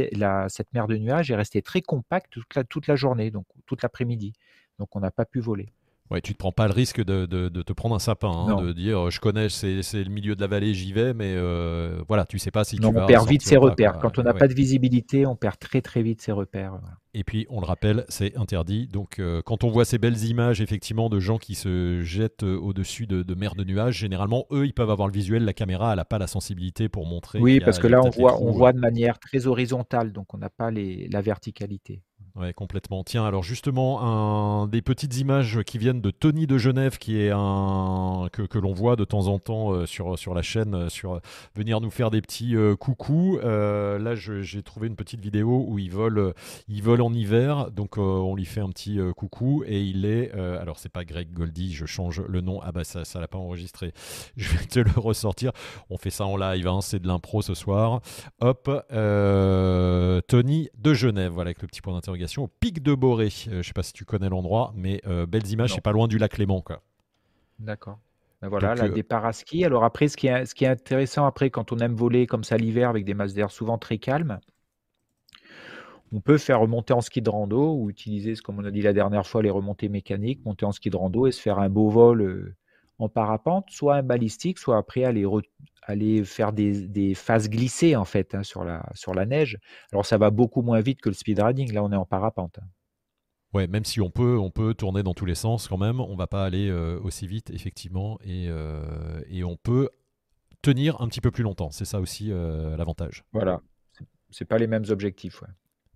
[0.49, 4.33] cette mer de nuages est restée très compacte toute la journée, donc toute l'après-midi.
[4.79, 5.73] Donc on n'a pas pu voler.
[6.11, 8.73] Ouais, tu te prends pas le risque de, de, te prendre un sapin, hein, de
[8.73, 12.39] dire je connais, c'est le milieu de la vallée, j'y vais, mais euh, voilà, tu
[12.41, 13.05] sais pas si tu vas.
[13.05, 13.99] On perd vite ses repères.
[13.99, 16.81] Quand on n'a pas de visibilité, on perd très très vite ses repères.
[17.13, 18.87] Et puis, on le rappelle, c'est interdit.
[18.87, 22.57] Donc, euh, quand on voit ces belles images, effectivement, de gens qui se jettent euh,
[22.57, 25.45] au-dessus de, de mer de nuages, généralement, eux, ils peuvent avoir le visuel.
[25.45, 27.41] La caméra, elle n'a pas la sensibilité pour montrer.
[27.41, 30.51] Oui, parce que là, on voit, on voit de manière très horizontale, donc on n'a
[30.51, 32.03] pas les, la verticalité.
[32.37, 33.03] Ouais, complètement.
[33.03, 37.31] Tiens, alors justement, un des petites images qui viennent de Tony de Genève, qui est
[37.33, 41.21] un que, l'on voit de temps en temps euh, sur, sur la chaîne, euh, sur
[41.57, 43.41] venir nous faire des petits euh, coucous.
[43.43, 46.35] là, j'ai trouvé une petite vidéo où il vole,
[46.69, 50.33] il vole en hiver, donc on lui fait un petit coucou et il est.
[50.33, 52.61] alors, c'est pas Greg Goldie, je change le nom.
[52.63, 53.93] Ah bah ça, ça l'a pas enregistré.
[54.37, 55.53] Je vais te le ressortir.
[55.91, 58.01] On fait ça en live, hein, c'est de l'impro ce soir.
[58.41, 58.65] Hop,
[60.29, 63.27] Tony de Genève, voilà avec le petit point d'interrogation au pic de Boré.
[63.27, 65.93] Euh, je ne sais pas si tu connais l'endroit, mais euh, belles images, c'est pas
[65.93, 66.63] loin du lac Léman.
[67.59, 67.99] D'accord.
[68.43, 69.65] Ben voilà, là, euh, des paraskis.
[69.65, 72.45] Alors après, ce qui, est, ce qui est intéressant après, quand on aime voler comme
[72.45, 74.41] ça l'hiver avec des masses d'air souvent très calmes,
[76.13, 78.93] on peut faire remonter en ski de rando ou utiliser, comme on a dit la
[78.93, 81.89] dernière fois, les remontées mécaniques, monter en ski de rando et se faire un beau
[81.89, 82.55] vol
[83.01, 85.25] en parapente, soit un balistique, soit après aller,
[85.83, 89.59] aller faire des, phases glissées en fait hein, sur, la, sur la neige.
[89.93, 91.73] Alors ça va beaucoup moins vite que le speed riding.
[91.73, 92.59] Là, on est en parapente.
[92.61, 92.67] Hein.
[93.53, 96.15] Ouais, même si on peut, on peut tourner dans tous les sens quand même, on
[96.15, 99.89] va pas aller euh, aussi vite effectivement, et, euh, et, on peut
[100.63, 101.73] tenir un petit peu plus longtemps.
[101.73, 103.25] C'est ça aussi euh, l'avantage.
[103.33, 103.61] Voilà,
[104.31, 105.43] c'est pas les mêmes objectifs.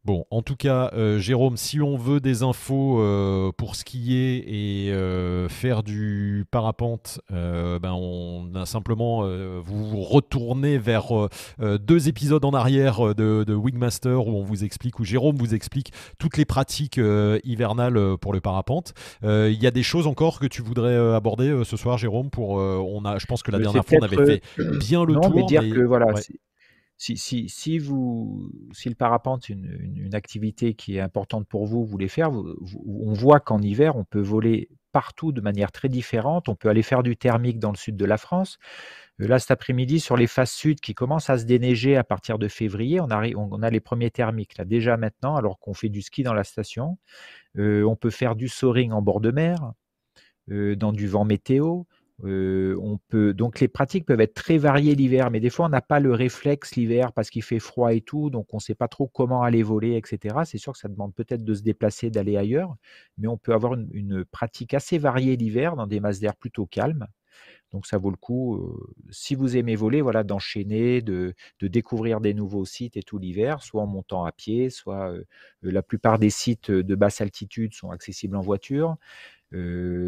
[0.05, 4.45] Bon, en tout cas, euh, Jérôme, si on veut des infos euh, pour skier
[4.87, 9.27] et euh, faire du parapente, ben on a simplement
[9.63, 11.29] vous retourner vers
[11.59, 15.93] deux épisodes en arrière de, de, Wingmaster où on vous explique, où Jérôme vous explique
[16.19, 17.01] toutes les pratiques
[17.45, 18.93] hivernales pour le parapente.
[19.23, 22.31] Il y a des choses encore que tu voudrais aborder ce soir, Jérôme.
[22.31, 24.43] Pour on a, je pense que la dernière fois on avait fait
[24.79, 25.35] bien le tour.
[25.35, 26.07] Mais dire que voilà
[27.17, 32.09] si, vous, si le parapente une, une, activité qui est importante pour vous, vous voulez
[32.09, 36.49] faire, on voit qu'en hiver, on peut voler partout de manière très différente.
[36.49, 38.59] On peut aller faire du thermique dans le sud de la France.
[39.21, 42.39] Euh, là, cet après-midi, sur les faces sud qui commencent à se déneiger à partir
[42.39, 46.23] de février, on a les premiers thermiques là déjà maintenant, alors qu'on fait du ski
[46.23, 46.97] dans la station.
[47.59, 49.73] Euh, on peut faire du soaring en bord de mer,
[50.51, 51.83] euh, dans du vent météo.
[52.23, 55.69] Euh, on peut donc les pratiques peuvent être très variées l'hiver, mais des fois on
[55.69, 58.77] n'a pas le réflexe l'hiver parce qu'il fait froid et tout, donc on ne sait
[58.77, 60.37] pas trop comment aller voler, etc.
[60.45, 62.77] C'est sûr que ça demande peut-être de se déplacer, d'aller ailleurs,
[63.19, 67.09] mais on peut avoir une, pratique assez variée l'hiver dans des masses d'air plutôt calmes.
[67.73, 68.79] Donc ça vaut le coup,
[69.11, 73.83] si vous aimez voler, voilà, d'enchaîner, de, découvrir des nouveaux sites et tout l'hiver, soit
[73.83, 75.13] en montant à pied, soit
[75.63, 78.97] la plupart des sites de basse altitude sont accessibles en voiture.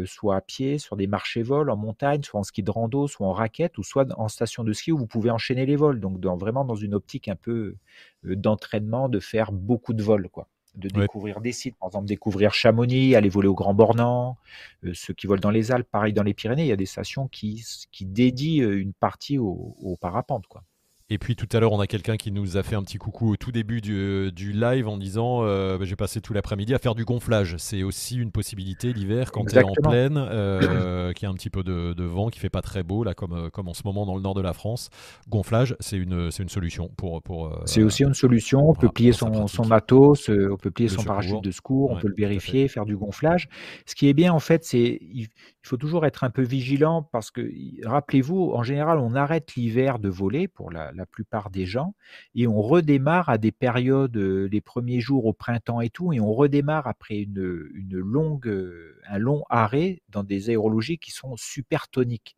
[0.05, 3.27] Soit à pied, sur des marchés vols, en montagne, soit en ski de rando, soit
[3.27, 5.99] en raquette, ou soit en station de ski où vous pouvez enchaîner les vols.
[6.01, 7.75] Donc vraiment dans une optique un peu
[8.23, 10.47] d'entraînement, de faire beaucoup de vols, quoi.
[10.77, 14.37] De découvrir des sites, par exemple découvrir Chamonix, aller voler au Grand Bornand,
[14.83, 16.85] euh, ceux qui volent dans les Alpes, pareil dans les Pyrénées, il y a des
[16.85, 20.63] stations qui, qui dédient une partie au, au parapente, quoi.
[21.09, 23.31] Et puis tout à l'heure, on a quelqu'un qui nous a fait un petit coucou
[23.31, 26.79] au tout début du, euh, live en disant euh, bah, J'ai passé tout l'après-midi à
[26.79, 27.55] faire du gonflage.
[27.59, 31.35] C'est aussi une possibilité l'hiver quand tu es en pleine, euh, qu'il y a un
[31.35, 34.05] petit peu de, vent, qui fait pas très beau, là, comme, comme en ce moment
[34.05, 34.89] dans le nord de la France.
[35.29, 36.89] Gonflage, c'est une, une solution.
[36.97, 37.21] pour.
[37.21, 38.69] pour c'est aussi une solution.
[38.69, 42.09] On peut plier son, son, matos, on peut plier son parachute de secours, on peut
[42.09, 43.47] le vérifier, faire du gonflage.
[43.85, 45.29] Ce qui est bien, en fait, c'est il
[45.69, 47.49] faut toujours être un peu vigilant parce que,
[47.85, 51.95] rappelez-vous, en général, on arrête l'hiver de voler pour la la plupart des gens,
[52.35, 56.19] et on redémarre à des périodes, euh, les premiers jours au printemps et tout, et
[56.19, 61.87] on redémarre après une, longue, euh, un long arrêt dans des aérologies qui sont super
[61.87, 62.35] toniques.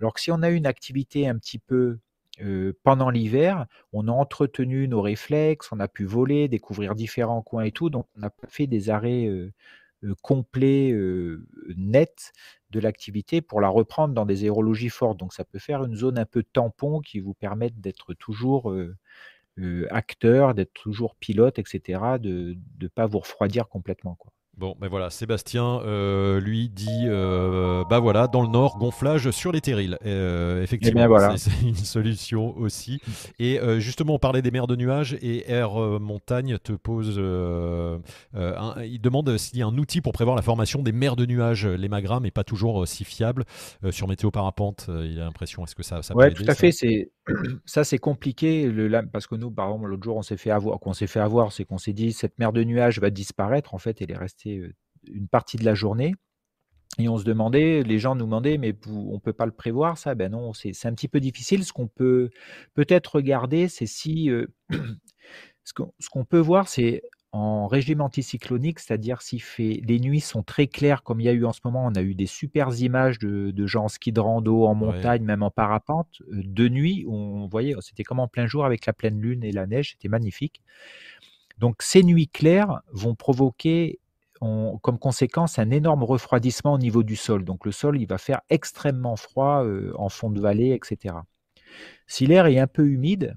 [0.00, 1.98] Alors que si on a une activité un petit peu
[2.42, 7.64] euh, pendant l'hiver, on a entretenu nos réflexes, on a pu voler, découvrir différents coins
[7.64, 9.28] et tout, donc on a fait des arrêts
[10.22, 10.94] complet,
[11.76, 12.32] net
[12.70, 15.18] de l'activité pour la reprendre dans des aérologies fortes.
[15.18, 18.74] Donc ça peut faire une zone un peu tampon qui vous permette d'être toujours
[19.90, 24.14] acteur, d'être toujours pilote, etc., de ne pas vous refroidir complètement.
[24.14, 24.32] Quoi.
[24.60, 29.52] Bon, ben voilà, Sébastien, euh, lui, dit euh, bah voilà, dans le nord, gonflage sur
[29.52, 29.96] les terrils.
[30.04, 31.00] Euh, effectivement,
[31.32, 33.00] eh c'est une solution aussi.
[33.38, 37.16] Et justement, on parlait des mers de nuages et Air Montagne te pose.
[37.16, 41.64] il demande s'il y a un outil pour prévoir la formation des mers de nuages.
[41.66, 43.46] L'hémagramme n'est pas toujours si fiable.
[43.88, 46.70] sur Météo Parapente, il a l'impression, est-ce que ça, ça peut aider, tout à fait.
[46.70, 47.08] C'est
[47.64, 50.78] ça, c'est compliqué le, parce que nous, par exemple, l'autre jour, on s'est fait avoir,
[50.80, 53.74] qu'on s'est fait avoir, c'est qu'on s'est dit cette mer de nuages va disparaître.
[53.74, 56.14] En fait, elle est restée une partie de la journée.
[56.98, 59.96] Et on se demandait, les gens nous demandaient, mais on ne peut pas le prévoir,
[59.96, 60.14] ça?
[60.14, 61.64] Ben non, c'est un petit peu difficile.
[61.64, 62.30] Ce qu'on peut
[62.74, 64.30] peut-être regarder, c'est si.
[65.64, 65.72] ce
[66.10, 71.04] qu'on peut voir, c'est en régime anticyclonique, c'est-à-dire si fait, les nuits sont très claires,
[71.04, 73.66] comme il y a eu en ce moment, on a eu des super images de,
[73.66, 76.22] gens en ski de rando, en montagne, même en parapente.
[76.32, 79.52] Euh, de nuit, on voyait, c'était comme en plein jour avec la pleine lune et
[79.52, 80.60] la neige, c'était magnifique.
[81.58, 84.00] Donc ces nuits claires vont provoquer
[84.40, 87.44] comme conséquence un énorme refroidissement au niveau du sol.
[87.44, 91.14] Donc le sol, il va faire extrêmement froid euh, en fond de vallée, etc.
[92.06, 93.36] Si l'air est un peu humide,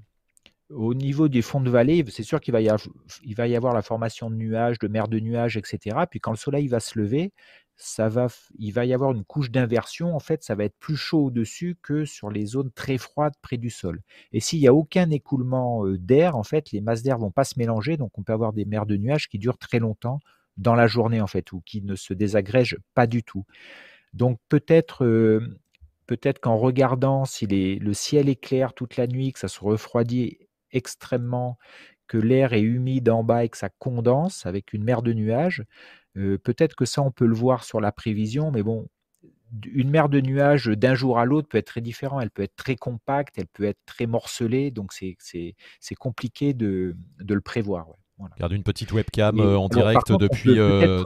[0.70, 2.88] au niveau des fonds de vallée, c'est sûr qu'il va, y avoir,
[3.22, 5.96] il va y avoir la formation de nuages, de mer de nuages, etc.
[6.10, 7.32] Puis quand le soleil va se lever,
[7.76, 8.28] ça va,
[8.58, 10.14] il va y avoir une couche d'inversion.
[10.14, 13.58] En fait, ça va être plus chaud au-dessus que sur les zones très froides près
[13.58, 14.00] du sol.
[14.32, 17.44] Et s'il n'y a aucun écoulement euh, d'air, en fait, les masses d'air vont pas
[17.44, 17.96] se mélanger.
[17.96, 20.20] Donc, on peut avoir des mers de nuages qui durent très longtemps
[20.56, 23.44] dans la journée, en fait, ou qui ne se désagrègent pas du tout.
[24.12, 25.58] Donc, peut-être euh,
[26.06, 30.38] peut-être qu'en regardant si le ciel est clair toute la nuit, que ça se refroidit
[30.70, 31.58] extrêmement,
[32.06, 35.64] que l'air est humide en bas et que ça condense avec une mer de nuages.
[36.16, 38.88] Euh, peut-être que ça, on peut le voir sur la prévision, mais bon,
[39.72, 42.20] une mer de nuages d'un jour à l'autre peut être très différent.
[42.20, 47.40] Elle peut être très compacte, elle peut être très morcelée, donc c'est compliqué de, le
[47.40, 47.88] prévoir.
[48.18, 48.34] Voilà.
[48.38, 51.02] Garde une petite webcam euh, en direct depuis, euh,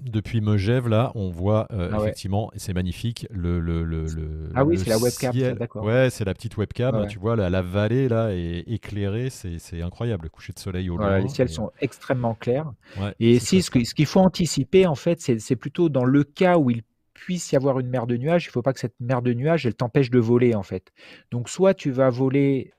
[0.00, 2.02] depuis Megève, là, on voit euh, Ah ouais.
[2.04, 5.84] effectivement, et c'est magnifique, le, le, le, le- Ah oui, le c'est la webcam, d'accord.
[5.84, 7.06] Ouais, c'est la petite webcam, Ouais.
[7.06, 10.90] tu vois, la, la vallée là est éclairée, c'est c'est incroyable, le coucher de soleil
[10.90, 11.22] au Voilà, loin.
[11.22, 12.72] les ciels et- sont extrêmement clairs.
[13.00, 16.04] ouais, Et si, ce que- ce qu'il faut anticiper, en fait, c'est c'est plutôt dans
[16.04, 18.72] le cas où il puisse y avoir une mer de nuages, il ne faut pas
[18.72, 20.92] que cette mer de nuages, elle t'empêche de voler, en fait.
[21.30, 22.72] Donc, soit tu vas voler,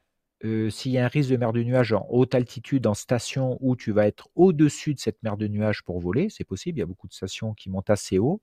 [0.44, 3.58] euh, s'il y a un risque de mer de nuages en haute altitude, en station,
[3.62, 6.82] où tu vas être au-dessus de cette mer de nuages pour voler, c'est possible, il
[6.82, 8.42] y a beaucoup de stations qui montent assez haut.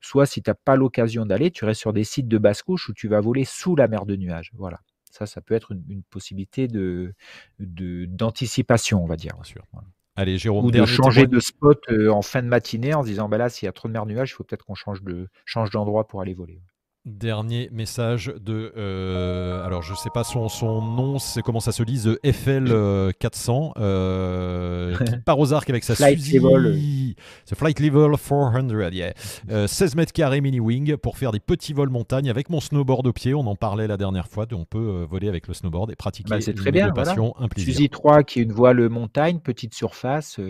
[0.00, 2.88] Soit, si tu n'as pas l'occasion d'aller, tu restes sur des sites de basse couche
[2.88, 4.50] où tu vas voler sous la mer de nuages.
[4.54, 4.80] Voilà.
[5.10, 7.14] Ça, ça peut être une, une possibilité de
[7.58, 9.34] de- d'anticipation, on va dire.
[9.34, 9.64] Bien sûr.
[9.72, 9.88] Voilà.
[10.16, 13.28] Allez, Jérôme, Ou de changer de spot euh, en fin de matinée en se disant
[13.28, 15.28] bah là s'il y a trop de mer nuages, il faut peut-être qu'on change de
[15.44, 16.60] change d'endroit pour aller voler.
[17.08, 18.72] Dernier message de.
[18.76, 22.66] euh, alors, je sais pas son, son nom, c'est comment ça se lit, The FL
[22.68, 26.40] euh, 400, euh, qui part aux arcs avec sa Flight Suzy.
[26.40, 27.14] level.
[27.46, 29.12] The Flight Level 400, yeah.
[29.50, 33.06] Euh, 16 mètres carrés mini wing pour faire des petits vols montagne avec mon snowboard
[33.06, 33.34] au pied.
[33.34, 34.46] On en parlait la dernière fois.
[34.52, 37.46] On peut euh, voler avec le snowboard et pratiquer Bah, c'est très bien, passion, un
[37.46, 37.72] plaisir.
[37.72, 40.40] Suzy 3 qui est une voile montagne, petite surface,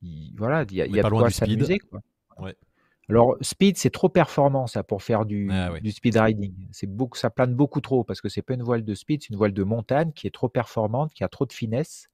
[0.00, 1.50] il- voilà, il y a, y a pas de loin quoi du speed.
[1.64, 1.80] s'amuser.
[2.38, 2.54] Ouais.
[3.08, 6.54] Alors speed c'est trop performant ça pour faire du, Ah du speed riding.
[6.70, 9.30] C'est beaucoup, ça plane beaucoup trop parce que c'est pas une voile de speed, c'est
[9.30, 12.08] une voile de montagne qui est trop performante, qui a trop de finesse.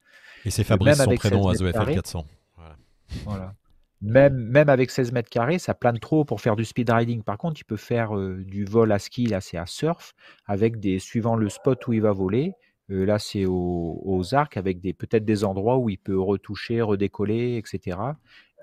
[0.44, 1.94] Et c'est Même Fabrice, son avec prénom, à 16 The mètres FL carrés.
[1.94, 2.24] 400.
[2.56, 2.76] Voilà.
[3.24, 3.54] Voilà.
[4.00, 7.22] Même, même avec 16 mètres carrés, ça plane trop pour faire du speed riding.
[7.24, 10.14] Par contre, il peut faire euh, du vol à ski, là c'est à surf,
[10.46, 12.52] avec des suivant le spot où il va voler.
[12.90, 16.80] euh, là c'est au- aux arcs avec des peut-être des endroits où il peut retoucher,
[16.80, 17.98] redécoller, etc.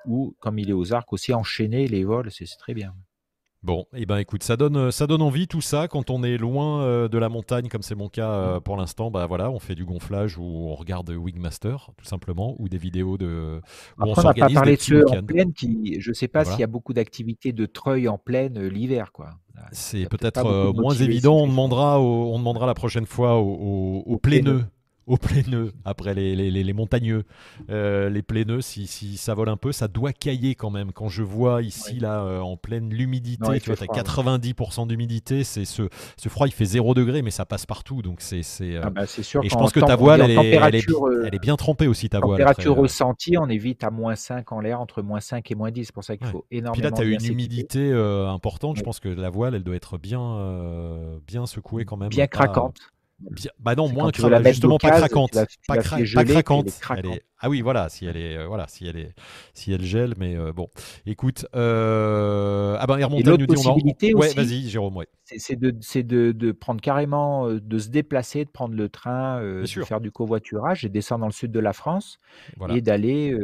[0.08, 2.93] Ou comme il est aux arcs aussi enchaîner les vols, c'est très bien.
[3.64, 6.84] Bon, et ben écoute, ça donne, ça donne envie tout ça quand on est loin
[6.84, 9.10] euh, de la montagne, comme c'est mon cas euh, pour l'instant.
[9.10, 13.18] Bah voilà, on fait du gonflage ou on regarde Wingmaster tout simplement, ou des vidéos
[13.18, 13.60] de.
[13.97, 16.56] où Après, on n'a pas parlé de ceux en plaine qui, je sais pas Voilà.
[16.56, 19.32] s'il y a beaucoup d'activités de treuil en plaine euh, l'hiver, quoi.
[19.56, 21.38] Y C'est peut-être euh, moins évident.
[21.38, 24.66] On demandera, au- on demandera la prochaine fois aux, aux, aux plaineux.
[25.08, 27.24] Aux plaineux, après les, les, les, les montagneux,
[27.70, 30.91] euh, les plaineux, si, si ça vole un peu, ça doit cailler quand même.
[30.91, 31.99] Quand je vois ici, Oui.
[31.99, 33.88] là, euh, en pleine l'humidité, tu vois, ouais.
[33.88, 35.84] 90% d'humidité, c'est ce,
[36.18, 38.01] ce froid, il fait 0 degré, mais ça passe partout.
[38.01, 38.41] Donc c'est.
[38.43, 41.36] c'est, euh, Ah bah, sûr et je pense que ta voile, elle elle, euh, elle
[41.36, 42.39] est bien trempée aussi, ta voile.
[42.39, 45.72] température ressentie, on est vite à moins 5 en l'air, entre moins 5 et moins
[45.72, 45.86] 10.
[45.86, 46.32] C'est pour ça qu'il Ouais.
[46.32, 48.78] faut Puis là, énormément tu as une humidité importante.
[48.78, 52.10] Je pense que la voile, elle doit être bien, bien secouée quand même.
[52.10, 52.78] Bien pas- craquante.
[53.20, 55.32] Bien- Bah non, moins veux la justement pas craquante,
[55.68, 55.78] pas,
[56.34, 56.66] craquante.
[56.66, 59.14] Elle est- Ah oui, voilà, si elle est, euh, voilà, si elle est,
[59.54, 60.68] si elle gèle, mais euh, bon.
[61.06, 62.76] Écoute, euh...
[62.80, 63.74] ah ben Air Montagne nous dit on en...
[63.76, 65.08] possibilité Ouais, aussi, vas-y, Jérôme, ouais.
[65.26, 69.43] c'est de, c'est de, de prendre carrément, euh, de se déplacer, de prendre le train,
[69.43, 69.86] de sûr.
[69.86, 72.18] faire du covoiturage et descendre dans le sud de la France
[72.58, 72.74] Voilà.
[72.76, 73.38] et d'aller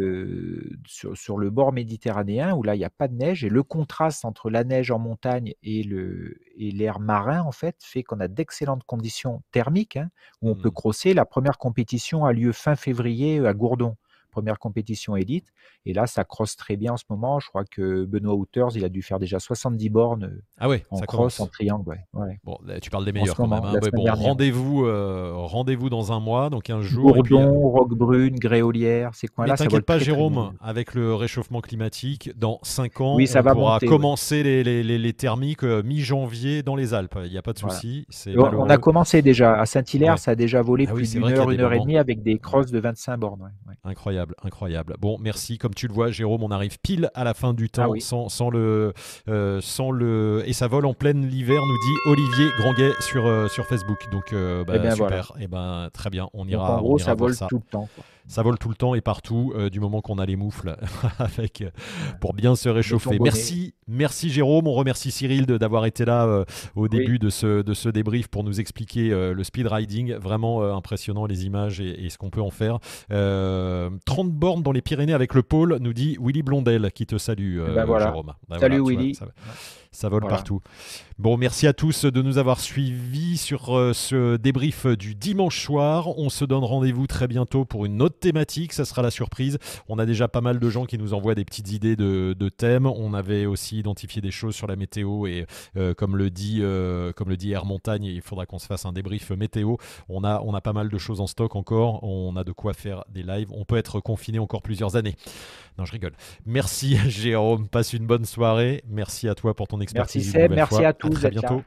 [0.88, 3.44] sur, sur le bord méditerranéen où là, il n'y a pas de neige.
[3.44, 7.76] Et le contraste entre la neige en montagne et le et l'air marin, en fait,
[7.82, 10.10] fait qu'on a d'excellentes conditions thermiques hein,
[10.42, 10.74] où on peut Mm.
[10.74, 11.14] crosser.
[11.14, 13.91] La première compétition a lieu fin février à Gourdon.
[14.32, 15.48] Première compétition élite.
[15.86, 17.40] Et là, ça crosse très bien en ce moment.
[17.40, 20.86] Je crois que Benoît Houters, il a dû faire déjà 70 bornes euh, Ah ouais,
[20.90, 21.40] en ça cross, commence.
[21.40, 21.90] en triangle.
[21.90, 22.00] Ouais.
[22.14, 22.40] Ouais.
[22.44, 23.76] Bon, là, tu parles des meilleurs quand moment, même.
[23.76, 23.80] hein.
[23.84, 27.18] Ouais, bon, rendez-vous, euh, rendez-vous dans un mois, donc 15 jours.
[27.18, 32.32] et puis, euh, Roquebrune, Gréolière, ces coins-là, t'inquiète pas, très, Jérôme, avec le réchauffement climatique,
[32.38, 35.64] dans 5 ans, Oui, ça on va pourra monter, commencer les, les, les, les thermiques
[35.64, 37.18] euh, mi-janvier dans les Alpes.
[37.26, 38.06] Il n'y a pas de souci.
[38.38, 39.60] On- a commencé déjà.
[39.60, 42.22] À Saint-Hilaire, ça a déjà volé Ah plus d'une heure, une heure et demie avec
[42.24, 43.42] des crosses de 25 bornes.
[43.86, 43.92] ouais.
[44.22, 44.96] Incroyable, incroyable.
[45.00, 45.58] Bon, merci.
[45.58, 48.02] Comme tu le vois, Jérôme, on arrive pile à la fin du temps Ah oui.
[48.02, 48.94] sans, sans le,
[49.28, 50.44] euh, sans le.
[50.46, 53.98] Et ça vole en pleine l'hiver, nous dit Olivier Granguet sur, euh, sur Facebook.
[54.12, 55.32] Donc, euh, bah, Eh ben, super.
[55.40, 56.30] Et ben, très bien.
[56.34, 57.48] On Donc ira, en gros, on ira ça vole ça.
[57.50, 57.90] tout le temps.
[57.96, 58.04] quoi.
[58.32, 60.78] Ça vole tout le temps et partout, euh, du moment qu'on a les moufles
[61.20, 61.70] avec, euh,
[62.22, 63.20] pour bien se réchauffer.
[63.20, 64.68] Merci, merci Jérôme.
[64.68, 66.46] On remercie Cyril d'avoir été là euh,
[66.78, 66.90] au Oui.
[66.90, 70.14] début de ce, de ce débrief pour nous expliquer le speed riding.
[70.16, 72.80] Vraiment impressionnant les images et, et ce qu'on peut en faire.
[73.12, 77.18] Euh, 30 bornes dans les Pyrénées avec le pôle, nous dit Willy Blondel qui te
[77.18, 78.06] salue, euh, ben voilà.
[78.08, 78.34] Jérôme.
[78.48, 79.16] Ben Salut, voilà, tu vois, Willy.
[79.16, 79.28] ça,
[79.94, 80.38] ça vole Voilà.
[80.38, 80.62] partout.
[81.20, 86.18] Bon, merci à tous de nous avoir suivis sur euh, ce débrief du dimanche soir.
[86.18, 88.72] On se donne rendez-vous très bientôt pour une autre thématique.
[88.72, 89.60] Ça sera la surprise.
[89.90, 92.50] On a déjà pas mal de gens qui nous envoient des petites idées de, de
[92.50, 92.86] thèmes.
[92.88, 97.12] On avait aussi identifié des choses sur la météo et euh, comme le dit euh,
[97.12, 99.76] comme le dit Air Montagne, il faudra qu'on se fasse un débrief météo.
[100.08, 102.02] On a on a pas mal de choses en stock encore.
[102.04, 103.50] On a de quoi faire des lives.
[103.52, 105.18] On peut être confiné encore plusieurs années.
[105.78, 106.14] Non, je rigole.
[106.46, 107.68] Merci Jérôme.
[107.68, 108.84] Passe une bonne soirée.
[108.88, 110.26] Merci à toi pour ton expertise.
[110.26, 110.88] Merci une Seb, nouvelle merci fois.
[110.88, 111.50] à tous très d'être là.
[111.50, 111.64] bientôt.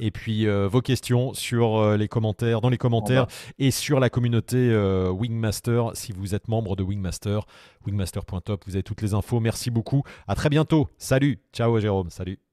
[0.00, 3.26] Et puis vos questions sur les commentaires, dans les commentaires
[3.58, 4.74] et sur la communauté
[5.10, 5.90] Wingmaster.
[5.94, 7.40] Si vous êtes membre de Wingmaster,
[7.86, 9.38] wingmaster.top, vous avez toutes les infos.
[9.38, 10.02] Merci beaucoup.
[10.26, 10.88] À très bientôt.
[10.96, 11.40] Salut.
[11.52, 12.08] Ciao Jérôme.
[12.10, 12.49] Salut.